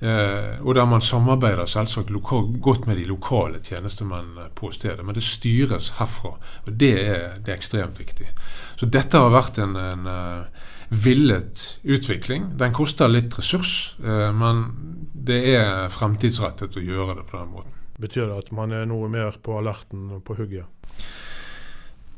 Eh, 0.00 0.60
og 0.60 0.74
der 0.74 0.88
man 0.90 1.04
samarbeider 1.04 1.68
selvsagt 1.70 2.10
lokal, 2.10 2.48
godt 2.60 2.86
med 2.86 2.98
de 2.98 3.06
lokale 3.08 3.60
tjenestemennene 3.62 4.48
på 4.54 4.72
stedet. 4.74 5.04
Men 5.04 5.14
det 5.14 5.24
styres 5.26 5.92
herfra, 5.98 6.36
og 6.66 6.72
det 6.80 6.92
er, 7.04 7.38
det 7.44 7.52
er 7.52 7.58
ekstremt 7.58 7.98
viktig. 8.00 8.28
Så 8.76 8.90
dette 8.90 9.20
har 9.20 9.32
vært 9.32 9.60
en, 9.62 9.76
en 9.78 10.08
uh, 10.10 10.64
villet 10.90 11.66
utvikling. 11.84 12.52
Den 12.58 12.74
koster 12.76 13.08
litt 13.10 13.34
ressurs, 13.38 13.94
men 13.98 14.66
det 15.14 15.40
er 15.54 15.88
fremtidsrettet 15.90 16.76
å 16.76 16.82
gjøre 16.84 17.16
det 17.18 17.24
på 17.30 17.38
den 17.38 17.48
måten. 17.54 17.72
Betyr 17.98 18.28
det 18.28 18.36
at 18.44 18.50
man 18.54 18.74
er 18.74 18.84
noe 18.90 19.08
mer 19.10 19.38
på 19.42 19.56
alerten 19.58 20.10
og 20.16 20.24
på 20.26 20.36
hugget? 20.38 20.68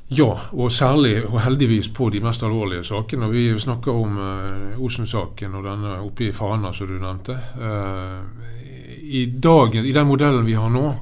Ja, 0.08 0.30
og 0.52 0.70
særlig 0.70 1.24
og 1.26 1.40
heldigvis 1.42 1.88
på 1.90 2.06
de 2.14 2.20
mest 2.22 2.44
alvorlige 2.46 2.84
sakene. 2.86 3.26
Vi 3.30 3.48
snakker 3.58 3.90
om 3.90 4.18
uh, 4.18 4.78
Osen-saken 4.78 5.56
og 5.58 5.64
denne 5.66 5.96
oppe 5.98 6.28
i 6.28 6.32
Fana 6.32 6.70
som 6.72 6.86
du 6.86 6.94
nevnte. 7.02 7.34
Uh, 7.58 8.22
i, 9.02 9.24
dagen, 9.26 9.84
I 9.84 9.92
den 9.92 10.06
modellen 10.06 10.46
vi 10.46 10.54
har 10.54 10.70
nå, 10.70 10.92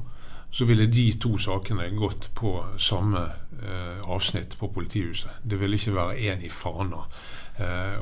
så 0.50 0.64
ville 0.64 0.86
de 0.88 1.04
to 1.20 1.36
sakene 1.36 1.90
gått 1.92 2.30
på 2.34 2.54
samme 2.80 3.26
uh, 3.60 4.00
avsnitt 4.08 4.56
på 4.56 4.70
politihuset. 4.72 5.42
Det 5.42 5.60
ville 5.60 5.76
ikke 5.76 5.98
være 5.98 6.16
én 6.32 6.44
i 6.44 6.52
Fana 6.52 7.04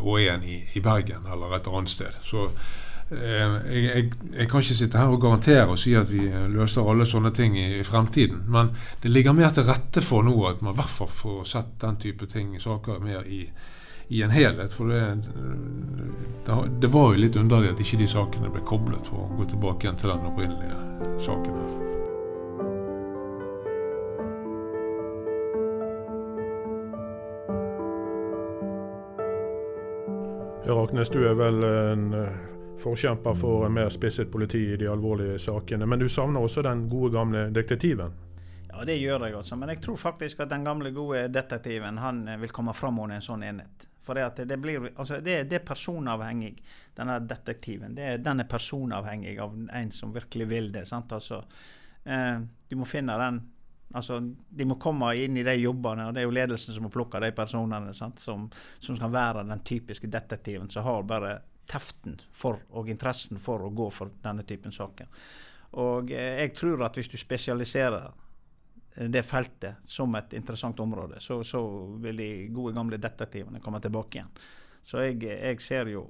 og 0.01 0.15
én 0.17 0.47
i, 0.49 0.63
i, 0.73 0.81
Bergen 0.81 1.27
eller 1.29 1.51
et 1.53 1.67
annet 1.69 1.91
sted. 1.93 2.15
Så 2.25 2.47
jeg, 3.13 3.83
jeg, 3.83 4.11
jeg, 4.33 4.49
kan 4.51 4.63
ikke 4.63 4.77
sitte 4.79 5.01
her 5.01 5.13
og 5.13 5.21
garantere 5.21 5.67
og 5.69 5.79
si 5.81 5.95
at 5.99 6.11
vi 6.11 6.25
løser 6.53 6.89
alle 6.89 7.07
sånne 7.09 7.33
ting 7.37 7.59
i, 7.59 7.69
i, 7.79 7.85
fremtiden. 7.87 8.45
Men 8.53 8.73
det 9.03 9.13
ligger 9.13 9.37
mer 9.37 9.53
til 9.55 9.69
rette 9.69 10.05
for 10.05 10.25
nå 10.27 10.35
at 10.49 10.63
man 10.65 10.75
i 10.75 10.81
hvert 10.81 10.97
fall 10.97 11.11
får 11.13 11.45
sett 11.53 11.77
den 11.83 12.01
type 12.03 12.29
ting, 12.31 12.55
saker 12.61 13.03
mer 13.05 13.29
i, 13.29 13.45
i 14.09 14.25
en 14.25 14.35
helhet. 14.35 14.73
For 14.75 14.91
det, 14.91 15.05
det, 16.47 16.59
det, 16.83 16.93
var 16.93 17.13
jo 17.13 17.23
litt 17.25 17.39
underlig 17.41 17.75
at 17.75 17.85
ikke 17.85 18.03
de 18.03 18.11
sakene 18.11 18.53
ble 18.53 18.65
koblet 18.67 19.09
for 19.13 19.27
å 19.27 19.33
gå 19.41 19.49
tilbake 19.55 19.89
igjen 19.89 20.03
til 20.03 20.15
den 20.15 20.29
opprinnelige 20.33 21.17
saken. 21.25 21.59
her. 21.63 21.83
Raknes, 30.73 31.09
du 31.09 31.19
er 31.27 31.35
vel 31.37 31.65
en 31.67 32.05
forkjemper 32.83 33.39
for 33.39 33.69
mer 33.73 33.89
spisset 33.95 34.31
politi 34.33 34.65
i 34.73 34.77
de 34.77 34.91
alvorlige 34.91 35.39
sakene. 35.39 35.87
Men 35.87 36.03
du 36.03 36.09
savner 36.09 36.43
også 36.43 36.65
den 36.67 36.89
gode, 36.91 37.13
gamle 37.15 37.47
detektiven? 37.55 38.13
Ja, 38.73 38.85
det 38.89 38.97
gjør 38.99 39.27
jeg 39.27 39.37
også. 39.37 39.57
Men 39.57 39.75
jeg 39.75 39.83
tror 39.85 39.97
faktisk 40.01 40.41
at 40.41 40.51
den 40.51 40.65
gamle, 40.65 40.91
gode 40.91 41.27
detektiven 41.29 41.99
han 42.03 42.27
eh, 42.29 42.41
vil 42.41 42.55
komme 42.55 42.75
fram 42.75 42.99
under 43.05 43.19
en 43.21 43.25
sånn 43.25 43.45
enhet. 43.47 43.89
For 44.03 44.19
det, 44.19 44.49
det, 44.51 44.59
blir, 44.59 44.89
altså 44.97 45.21
det, 45.23 45.45
det, 45.51 45.61
er 45.61 45.67
personavhengig, 45.67 46.57
denne 46.97 47.21
detektiven. 47.23 47.95
Det, 47.95 48.17
den 48.25 48.43
er 48.43 48.51
personavhengig 48.51 49.37
av 49.39 49.55
en 49.71 49.93
som 49.95 50.15
virkelig 50.15 50.49
vil 50.51 50.73
det. 50.75 50.89
Altså, 50.91 51.43
eh, 52.05 52.41
du 52.69 52.79
må 52.81 52.89
finne 52.89 53.19
den 53.21 53.43
Altså, 53.93 54.21
De 54.49 54.65
må 54.65 54.79
komme 54.81 55.11
inn 55.21 55.37
i 55.37 55.43
de 55.45 55.53
jobbene, 55.61 56.07
og 56.09 56.15
det 56.15 56.23
er 56.23 56.25
jo 56.25 56.33
ledelsen 56.33 56.73
som 56.73 56.87
må 56.87 56.89
plukke 56.89 57.21
de 57.21 57.29
personene 57.37 57.93
sant? 57.93 58.23
Som, 58.25 58.47
som 58.81 58.97
skal 58.97 59.13
være 59.13 59.43
den 59.45 59.61
typiske 59.69 60.09
detektiven 60.09 60.71
som 60.73 60.87
har 60.87 61.03
bare 61.05 61.35
teften 61.73 62.19
for 62.37 62.61
og 62.77 62.91
interessen 62.93 63.41
for 63.41 63.65
å 63.65 63.73
gå 63.73 63.89
for 63.95 64.13
denne 64.23 64.45
typen 64.49 64.75
saker. 64.75 65.09
Og 65.81 66.11
eh, 66.13 66.43
jeg 66.45 66.55
tror 66.57 66.85
at 66.87 66.99
hvis 66.99 67.09
du 67.09 67.17
spesialiserer 67.21 68.11
eh, 68.97 69.09
det 69.09 69.25
feltet 69.25 69.87
som 69.89 70.13
et 70.19 70.35
interessant 70.37 70.81
område, 70.85 71.21
så, 71.21 71.41
så 71.45 71.63
vil 72.03 72.21
de 72.21 72.33
gode, 72.53 72.75
gamle 72.77 73.01
detektivene 73.01 73.63
komme 73.65 73.81
tilbake 73.81 74.19
igjen. 74.21 74.35
Så 74.85 75.05
jeg, 75.07 75.23
jeg, 75.31 75.61
ser 75.63 75.89
jo 75.93 76.05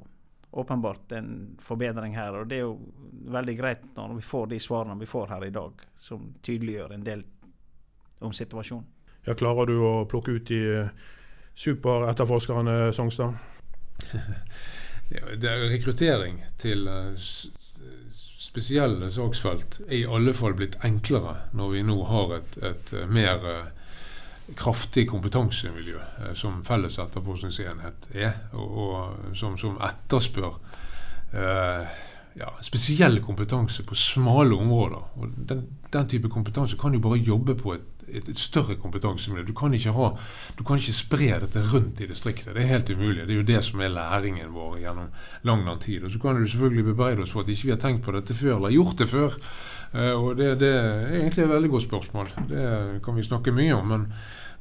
åpenbart 0.52 1.12
en 1.16 1.30
forbedring 1.62 2.16
her. 2.16 2.40
Og 2.40 2.48
det 2.48 2.58
er 2.58 2.66
jo 2.66 2.78
veldig 3.32 3.56
greit 3.56 3.84
når 3.96 4.16
vi 4.18 4.26
får 4.26 4.50
de 4.50 4.60
svarene 4.60 4.98
vi 5.00 5.08
får 5.08 5.30
her 5.36 5.46
i 5.46 5.54
dag, 5.54 5.86
som 5.96 6.32
tydeliggjør 6.42 6.96
en 6.96 7.06
del 7.06 7.24
om 8.22 8.32
situasjonen. 8.34 8.88
Ja, 9.22 9.36
klarer 9.38 9.68
du 9.70 9.76
å 9.86 9.92
plukke 10.10 10.34
ut 10.34 10.48
de 10.50 10.88
superetterforskerne, 11.54 12.90
Songstad? 12.96 13.36
det 15.12 15.50
er 15.50 15.68
rekruttering 15.70 16.40
til 16.62 16.86
spesielle 18.42 19.10
saksfelt 19.12 19.80
er 19.86 19.96
i 20.00 20.08
alle 20.08 20.34
fall 20.34 20.56
blitt 20.58 20.78
enklere 20.84 21.36
når 21.56 21.72
vi 21.76 21.84
nå 21.86 21.98
har 22.10 22.36
et, 22.38 22.58
et 22.72 22.92
mer 23.08 23.46
kraftig 24.56 25.08
kompetansemiljø 25.08 25.98
eh, 25.98 26.32
som 26.34 26.62
felles 26.66 26.98
etterforskningsenhet 26.98 28.08
er, 28.14 28.32
og, 28.52 28.78
og 28.84 29.36
som, 29.38 29.56
som, 29.60 29.78
etterspør 29.82 30.56
eh, 31.32 32.00
ja, 32.38 32.50
spesiell 32.64 33.20
kompetanse 33.24 33.84
på 33.86 33.96
smale 33.98 34.56
områder. 34.56 35.04
Og 35.20 35.36
den, 35.48 35.66
den, 35.92 36.08
type 36.08 36.30
kompetanse 36.32 36.78
kan 36.80 36.94
jo 36.94 37.02
bare 37.04 37.20
jobbe 37.20 37.56
på 37.58 37.74
et, 37.76 37.86
et, 38.08 38.28
et 38.28 38.38
større 38.38 38.76
kompetansemiljø. 38.80 39.44
Du 39.48 39.54
kan, 39.56 39.74
ikke 39.74 39.94
ha, 39.96 40.08
du 40.58 40.64
kan 40.64 40.80
ikke 40.80 40.96
spre 40.96 41.30
dette 41.44 41.62
rundt 41.72 42.00
i 42.00 42.08
distriktet. 42.10 42.54
Det 42.54 42.64
er 42.64 42.74
helt 42.74 42.90
umulig. 42.90 43.26
Det 43.26 43.36
er 43.36 43.40
jo 43.40 43.48
det 43.52 43.62
som 43.66 43.80
er 43.80 43.94
læringen 43.94 44.54
vår 44.54 44.78
gjennom 44.82 45.08
lang 45.48 45.64
lang 45.66 45.80
tid. 45.80 46.04
Og 46.04 46.10
Så 46.10 46.22
kan 46.22 46.36
du 46.36 46.46
selvfølgelig 46.46 46.84
bebreide 46.92 47.22
oss 47.22 47.34
for 47.34 47.44
at 47.44 47.52
ikke 47.52 47.70
vi 47.70 47.74
har 47.76 47.82
tenkt 47.82 48.04
på 48.04 48.14
dette 48.16 48.34
før, 48.34 48.56
eller 48.56 48.76
gjort 48.76 48.98
det 48.98 49.08
før. 49.08 49.40
Eh, 49.94 50.12
og 50.12 50.36
det, 50.36 50.54
det, 50.60 50.74
er 50.76 51.18
egentlig 51.20 51.44
et 51.44 51.54
veldig 51.56 51.74
godt 51.76 51.88
spørsmål. 51.88 52.32
Det 52.48 53.02
kan 53.04 53.16
vi 53.16 53.28
snakke 53.28 53.54
mye 53.54 53.74
om. 53.80 53.88
men 53.88 54.06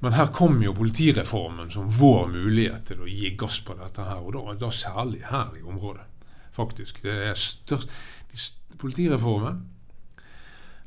men 0.01 0.15
her 0.17 0.31
kom 0.33 0.55
jo 0.63 0.73
politireformen 0.73 1.67
som 1.69 1.89
vår 1.93 2.31
mulighet 2.33 2.87
til 2.89 3.03
å 3.03 3.09
gi 3.09 3.35
gass 3.37 3.59
på 3.61 3.75
dette 3.77 4.01
her, 4.01 4.23
og 4.25 4.33
da, 4.33 4.55
da 4.57 4.71
særlig 4.73 5.19
her 5.29 5.51
i 5.59 5.61
området. 5.61 6.07
Faktisk. 6.55 7.03
Det 7.05 7.17
er 7.29 7.37
størst, 7.37 7.91
politireformen 8.81 9.59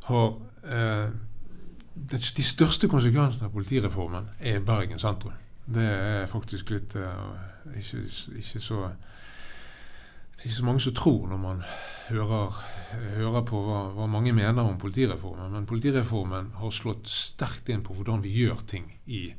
har 0.08 0.26
eh, 0.66 1.14
De 1.94 2.18
største 2.20 2.88
konsekvensene 2.90 3.46
av 3.46 3.54
politireformen 3.54 4.32
er 4.40 4.62
Bergen 4.66 4.98
sentrum. 4.98 5.36
Det 5.64 5.84
er 5.84 6.26
faktisk 6.28 6.74
litt 6.74 6.96
eh, 6.98 7.76
ikke, 7.78 8.02
ikke 8.40 8.60
så 8.60 8.80
ikke 10.44 10.54
så 10.54 10.64
mange 10.64 10.80
som 10.84 10.92
tror 10.92 11.28
når 11.28 11.38
man 11.40 11.60
hører, 12.10 12.56
hører 13.16 13.44
på 13.48 13.60
hva, 13.64 13.78
hva, 13.96 14.08
mange 14.12 14.34
mener 14.36 14.60
om 14.60 14.76
politireformen. 14.76 15.52
Men 15.54 15.68
politireformen 15.68 16.50
har 16.60 16.74
slått 16.74 17.08
sterkt 17.08 17.70
inn 17.72 17.84
på 17.84 17.96
hvordan 17.96 18.20
vi 18.20 18.34
gjør 18.42 18.60
ting 18.68 18.90
i, 19.06 19.30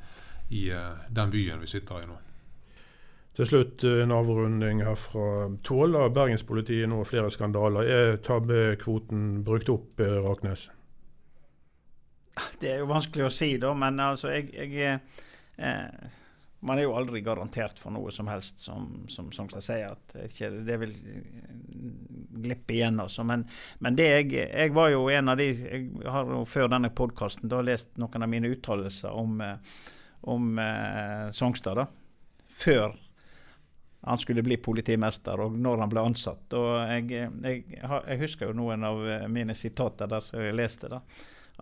i 0.49 0.63
uh, 0.73 1.03
den 1.13 1.29
byen 1.29 1.61
vi 1.61 1.69
sitter 1.69 2.01
i 2.01 2.07
nå. 2.09 2.17
Til 3.35 3.49
slutt 3.49 3.83
eh, 3.83 3.99
en 4.01 4.15
avrunding 4.15 4.79
her 4.87 4.95
fra 4.95 5.49
Tåler 5.67 6.09
bergenspolitiet 6.15 6.87
nå 6.87 7.01
flere 7.03 7.27
skandaler? 7.29 7.83
Er 7.83 8.17
tabbekvoten 8.23 9.43
brukt 9.43 9.69
opp, 9.69 9.99
eh, 9.99 10.17
Raknes? 10.23 10.69
Det 12.59 12.73
er 12.73 12.83
jo 12.83 12.91
vanskelig 12.91 13.27
å 13.27 13.33
si, 13.33 13.55
da. 13.61 13.71
Men 13.77 13.99
altså, 14.03 14.31
jeg, 14.33 14.51
jeg 14.55 14.99
eh, 15.57 16.13
man 16.65 16.79
er 16.79 16.87
jo 16.87 16.95
aldri 16.97 17.21
garantert 17.21 17.79
for 17.79 17.93
noe 17.93 18.11
som 18.13 18.29
helst, 18.31 18.63
som, 18.63 19.05
som 19.11 19.29
Songstad 19.33 19.63
sier. 19.63 19.91
at 19.93 20.15
ikke, 20.25 20.49
Det 20.65 20.77
vil 20.81 20.95
glippe 22.41 22.73
igjen. 22.73 22.99
Altså. 22.99 23.23
Men, 23.23 23.45
men 23.85 23.97
det 23.97 24.07
jeg, 24.09 24.31
jeg, 24.41 24.73
var 24.73 24.89
jo 24.89 25.05
en 25.13 25.29
av 25.29 25.37
de 25.37 25.49
Jeg 25.51 26.09
har 26.09 26.31
jo 26.33 26.41
før 26.49 26.71
denne 26.73 26.89
podkasten 26.89 27.53
lest 27.65 27.93
noen 28.01 28.25
av 28.25 28.31
mine 28.31 28.49
uttalelser 28.55 29.13
om, 29.13 29.37
eh, 29.45 29.83
om 30.33 30.59
eh, 30.59 31.29
Songstad. 31.37 31.83
da, 31.83 31.87
Før 32.49 32.95
han 34.05 34.21
skulle 34.21 34.43
bli 34.45 34.57
politimester, 34.61 35.39
og 35.41 35.55
når 35.57 35.79
han 35.81 35.89
ble 35.89 36.01
ansatt. 36.05 36.53
Og 36.53 36.75
jeg, 36.89 37.29
jeg, 37.41 37.63
jeg 37.81 38.19
husker 38.21 38.49
jo 38.49 38.57
noen 38.57 38.85
av 38.85 39.01
mine 39.33 39.55
sitater 39.57 40.09
der 40.09 40.21
som 40.21 40.41
jeg 40.41 40.53
leste. 40.53 40.89
da, 40.89 41.01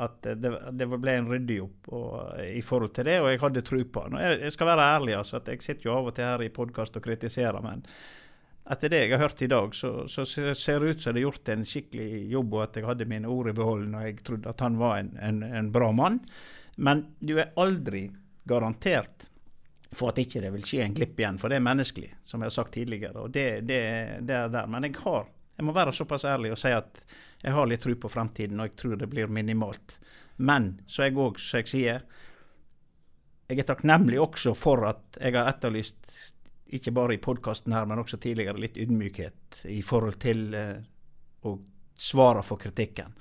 at 0.02 0.26
det, 0.42 0.50
det 0.74 0.88
ble 0.90 1.14
en 1.20 1.30
ryddig 1.30 1.60
opp 1.62 1.92
og, 1.94 2.16
i 2.42 2.64
forhold 2.66 2.96
til 2.96 3.06
det, 3.06 3.20
og 3.22 3.30
jeg 3.30 3.42
hadde 3.44 3.66
tro 3.68 3.82
på 3.86 4.06
han. 4.08 4.18
Jeg, 4.24 4.40
jeg, 4.48 4.56
skal 4.56 4.70
være 4.72 4.90
ærlig, 4.96 5.16
altså, 5.20 5.38
at 5.38 5.52
jeg 5.52 5.62
sitter 5.62 5.90
jo 5.90 5.96
av 6.00 6.10
og 6.10 6.16
til 6.18 6.26
her 6.26 6.44
i 6.46 6.54
podkast 6.54 6.98
og 6.98 7.06
kritiserer, 7.06 7.60
men 7.62 7.86
etter 8.74 8.94
det 8.94 9.04
jeg 9.04 9.12
har 9.12 9.22
hørt 9.26 9.44
i 9.44 9.52
dag, 9.52 9.76
så, 9.76 9.92
så 10.08 10.26
ser 10.26 10.80
det 10.80 10.96
ut 10.96 11.04
som 11.04 11.14
det 11.14 11.22
er 11.22 11.28
gjort 11.28 11.54
en 11.54 11.68
skikkelig 11.68 12.24
jobb, 12.32 12.58
og 12.58 12.66
at 12.66 12.80
jeg 12.80 12.88
hadde 12.88 13.10
mine 13.12 13.30
ord 13.30 13.52
i 13.52 13.56
behold 13.58 13.86
når 13.92 14.08
jeg 14.08 14.18
trodde 14.24 14.50
at 14.50 14.66
han 14.66 14.80
var 14.80 14.98
en, 15.02 15.14
en, 15.20 15.44
en 15.44 15.72
bra 15.76 15.92
mann. 15.94 16.22
Men 16.82 17.06
du 17.20 17.36
er 17.38 17.52
aldri 17.60 18.08
garantert 18.50 19.28
for 19.94 20.10
at 20.10 20.22
ikke 20.24 20.42
det 20.42 20.50
vil 20.56 20.66
skje 20.66 20.88
en 20.88 20.96
glipp 20.98 21.20
igjen, 21.20 21.38
for 21.42 21.52
det 21.52 21.60
er 21.60 21.68
menneskelig, 21.68 22.10
som 22.26 22.42
jeg 22.42 22.50
har 22.50 22.56
sagt 22.56 22.74
tidligere. 22.74 23.20
og 23.20 23.34
det, 23.36 23.62
det, 23.68 23.84
det 24.26 24.38
er 24.40 24.50
der. 24.50 24.72
Men 24.72 24.88
jeg 24.88 24.98
har, 25.04 25.28
jeg 25.58 25.68
må 25.68 25.76
være 25.76 25.94
såpass 25.94 26.26
ærlig 26.26 26.56
og 26.56 26.60
si 26.62 26.72
at 26.74 27.04
jeg 27.44 27.54
har 27.54 27.68
litt 27.68 27.84
tro 27.84 27.96
på 28.00 28.12
fremtiden, 28.12 28.60
og 28.60 28.70
jeg 28.70 28.78
tror 28.80 29.00
det 29.02 29.10
blir 29.12 29.32
minimalt. 29.32 29.98
Men 30.36 30.78
så 30.88 31.08
jeg 31.08 31.18
òg, 31.20 31.42
som 31.42 31.60
jeg 31.60 31.72
sier, 31.72 32.06
jeg 33.50 33.60
er 33.60 33.68
takknemlig 33.68 34.22
også 34.24 34.54
for 34.58 34.86
at 34.88 35.20
jeg 35.20 35.36
har 35.36 35.52
etterlyst, 35.52 36.16
ikke 36.74 36.94
bare 36.96 37.18
i 37.18 37.22
podkasten 37.22 37.76
her, 37.76 37.86
men 37.86 38.02
også 38.02 38.18
tidligere, 38.18 38.58
litt 38.58 38.80
ydmykhet 38.80 39.66
i 39.70 39.82
forhold 39.86 40.18
til 40.24 40.56
eh, 40.58 40.80
å 41.46 41.58
svare 42.00 42.42
for 42.48 42.62
kritikken. 42.62 43.14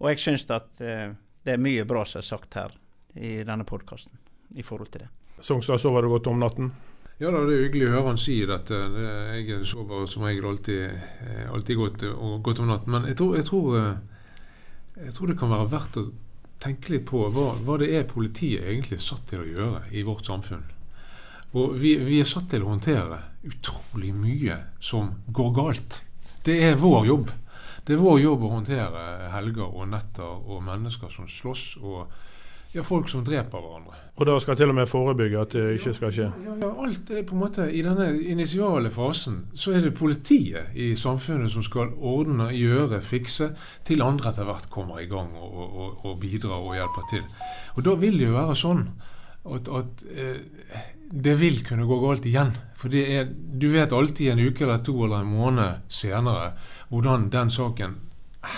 Og 0.00 0.08
jeg 0.12 0.22
syns 0.22 0.46
at 0.54 0.80
eh, 0.80 1.10
det 1.44 1.56
er 1.56 1.60
mye 1.60 1.84
bra 1.84 2.06
som 2.08 2.22
er 2.22 2.28
sagt 2.30 2.56
her 2.56 2.72
i 3.14 3.36
denne 3.44 3.66
podkasten 3.68 4.16
i 4.56 4.64
forhold 4.64 4.94
til 4.94 5.04
det. 5.04 5.10
Songstad, 5.44 5.82
sover 5.82 6.06
du 6.06 6.14
godt 6.14 6.30
om 6.30 6.40
natten? 6.40 6.70
Ja 7.22 7.30
da, 7.30 7.44
det 7.46 7.54
er 7.54 7.68
hyggelig 7.68 7.86
å 7.86 7.92
høre 7.92 8.08
han 8.08 8.16
si 8.18 8.40
dette. 8.42 8.78
Jeg 9.38 9.60
sover 9.70 10.08
som 10.10 10.24
regel 10.26 10.48
alltid, 10.50 10.96
eh, 11.22 11.44
alltid 11.46 11.78
godt, 11.78 12.02
godt, 12.42 12.62
om 12.64 12.72
natten. 12.72 12.90
Men 12.90 13.06
jeg 13.06 13.20
tror, 13.20 13.36
jeg, 13.38 13.46
tror, 13.46 13.68
eh, 13.78 15.04
jeg 15.04 15.14
tror, 15.14 15.30
det 15.30 15.36
kan 15.38 15.52
være 15.52 15.68
verdt 15.70 15.98
å 16.00 16.04
tenke 16.64 16.90
litt 16.90 17.06
på 17.06 17.20
hva, 17.30 17.52
hva, 17.62 17.76
det 17.78 17.92
er 17.94 18.10
politiet 18.10 18.66
egentlig 18.66 18.98
er 18.98 19.06
satt 19.06 19.28
til 19.30 19.44
å 19.44 19.46
gjøre 19.46 19.84
i 19.94 20.02
vårt 20.02 20.26
samfunn. 20.26 20.66
Og 21.54 21.78
vi, 21.78 21.94
vi 22.02 22.18
er 22.18 22.26
satt 22.26 22.50
til 22.50 22.66
å 22.66 22.72
håndtere 22.72 23.20
utrolig 23.46 24.10
mye 24.10 24.58
som 24.82 25.14
går 25.30 25.54
galt. 25.54 26.00
Det 26.42 26.58
er 26.66 26.74
vår 26.82 27.06
jobb. 27.12 27.30
Det 27.86 27.94
er 27.94 28.02
vår 28.02 28.18
jobb 28.24 28.42
å 28.42 28.54
håndtere 28.56 29.30
helger 29.30 29.70
og 29.70 29.86
netter 29.92 30.34
og 30.50 30.66
mennesker 30.66 31.14
som 31.14 31.30
slåss. 31.30 31.76
og 31.78 32.10
ja, 32.74 32.82
folk 32.82 33.08
som 33.08 33.22
dreper 33.26 33.62
hverandre. 33.62 34.00
Og 34.14 34.28
da 34.28 34.34
skal 34.42 34.58
til 34.58 34.70
og 34.70 34.76
med 34.78 34.90
forebygge 34.90 35.40
at 35.40 35.54
det 35.56 35.64
ikke 35.76 35.94
skal 35.96 36.12
skje? 36.14 36.26
Ja, 36.44 36.56
ja, 36.60 36.70
alt 36.84 37.10
er 37.10 37.24
på 37.26 37.34
en 37.34 37.42
måte 37.42 37.66
I 37.66 37.82
denne 37.86 38.08
initiale 38.30 38.92
fasen 38.94 39.40
så 39.58 39.74
er 39.74 39.82
det 39.82 39.94
politiet 39.98 40.74
i 40.78 40.92
samfunnet 40.98 41.50
som 41.54 41.64
skal 41.66 41.94
ordne, 41.98 42.50
gjøre, 42.54 43.00
fikse, 43.02 43.50
til 43.86 44.04
andre 44.06 44.30
etter 44.30 44.46
hvert 44.46 44.70
kommer 44.70 45.02
i 45.02 45.08
gang 45.10 45.32
og, 45.34 45.56
og, 45.64 46.04
og 46.04 46.20
bidrar 46.22 46.62
og 46.62 46.76
hjelper 46.78 47.10
til. 47.10 47.26
Og 47.74 47.86
da 47.86 47.96
vil 47.98 48.20
det 48.20 48.28
jo 48.28 48.38
være 48.38 48.58
sånn 48.58 48.86
at, 49.44 49.68
at 49.68 50.06
eh, 50.14 50.86
det 51.14 51.34
vil 51.40 51.60
kunne 51.66 51.86
gå 51.86 51.98
galt 52.02 52.26
igjen. 52.26 52.54
For 52.78 52.94
er, 52.94 53.28
du 53.28 53.68
vet 53.72 53.92
alltid 53.92 54.32
en 54.32 54.46
uke 54.46 54.64
eller 54.64 54.82
to 54.84 54.96
eller 55.04 55.22
en 55.22 55.34
måned 55.34 55.84
senere 55.92 56.54
hvordan 56.90 57.28
den 57.32 57.52
saken 57.52 57.98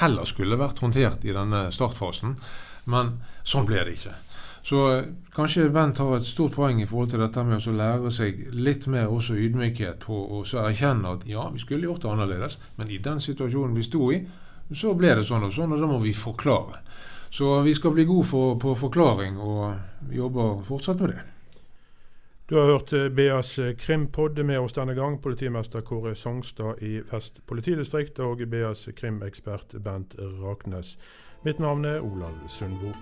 heller 0.00 0.26
skulle 0.26 0.58
vært 0.58 0.80
håndtert 0.82 1.24
i 1.26 1.34
denne 1.34 1.68
startfasen. 1.74 2.36
Men 2.90 3.18
sånn 3.46 3.66
ble 3.68 3.82
det 3.86 3.96
ikke. 3.98 4.14
Så 4.66 4.80
eh, 4.92 5.04
kanskje 5.34 5.68
Bent 5.70 6.00
har 6.02 6.16
et 6.16 6.26
stort 6.26 6.56
poeng 6.56 6.80
i 6.82 6.86
forhold 6.88 7.12
til 7.12 7.22
dette 7.22 7.44
med 7.46 7.62
å 7.62 7.74
lære 7.76 8.10
seg 8.14 8.40
litt 8.54 8.88
mer 8.90 9.12
også 9.14 9.36
ydmykhet 9.38 10.02
på 10.08 10.16
å 10.38 10.42
erkjenne 10.64 11.12
at 11.14 11.26
ja, 11.30 11.44
vi 11.54 11.62
skulle 11.62 11.86
gjort 11.86 12.02
det 12.02 12.10
annerledes, 12.10 12.58
men 12.80 12.90
i 12.90 12.98
den 13.02 13.22
situasjonen 13.22 13.76
vi 13.78 13.86
sto 13.86 14.10
i, 14.14 14.18
så 14.74 14.96
ble 14.98 15.14
det 15.14 15.26
sånn 15.28 15.46
og 15.46 15.54
sånn, 15.54 15.76
og 15.76 15.82
da 15.82 15.90
må 15.90 16.00
vi 16.02 16.16
forklare. 16.16 16.82
Så 17.30 17.60
vi 17.62 17.74
skal 17.78 17.94
bli 17.94 18.06
gode 18.08 18.26
for, 18.26 18.58
på 18.58 18.74
forklaring, 18.78 19.38
og 19.38 20.10
jobber 20.14 20.62
fortsatt 20.66 21.02
med 21.02 21.14
det. 21.14 21.24
Du 22.48 22.56
har 22.56 22.66
hørt 22.66 22.92
eh, 22.92 23.08
BAs 23.08 23.58
eh, 23.58 23.74
krimpod 23.74 24.44
med 24.44 24.60
oss 24.60 24.72
denne 24.72 24.94
gang, 24.94 25.18
politimester 25.22 25.80
Kåre 25.80 26.14
Songstad 26.14 26.78
i 26.82 27.00
Vest 27.10 27.42
politidistrikt 27.46 28.20
og 28.22 28.44
BAs 28.46 28.86
krimekspert 28.94 29.74
Bent 29.82 30.14
Raknes. 30.18 30.94
Mitt 31.42 31.58
navn 31.58 31.84
er 31.84 32.00
Olav 32.06 32.38
Sundvo. 32.46 32.94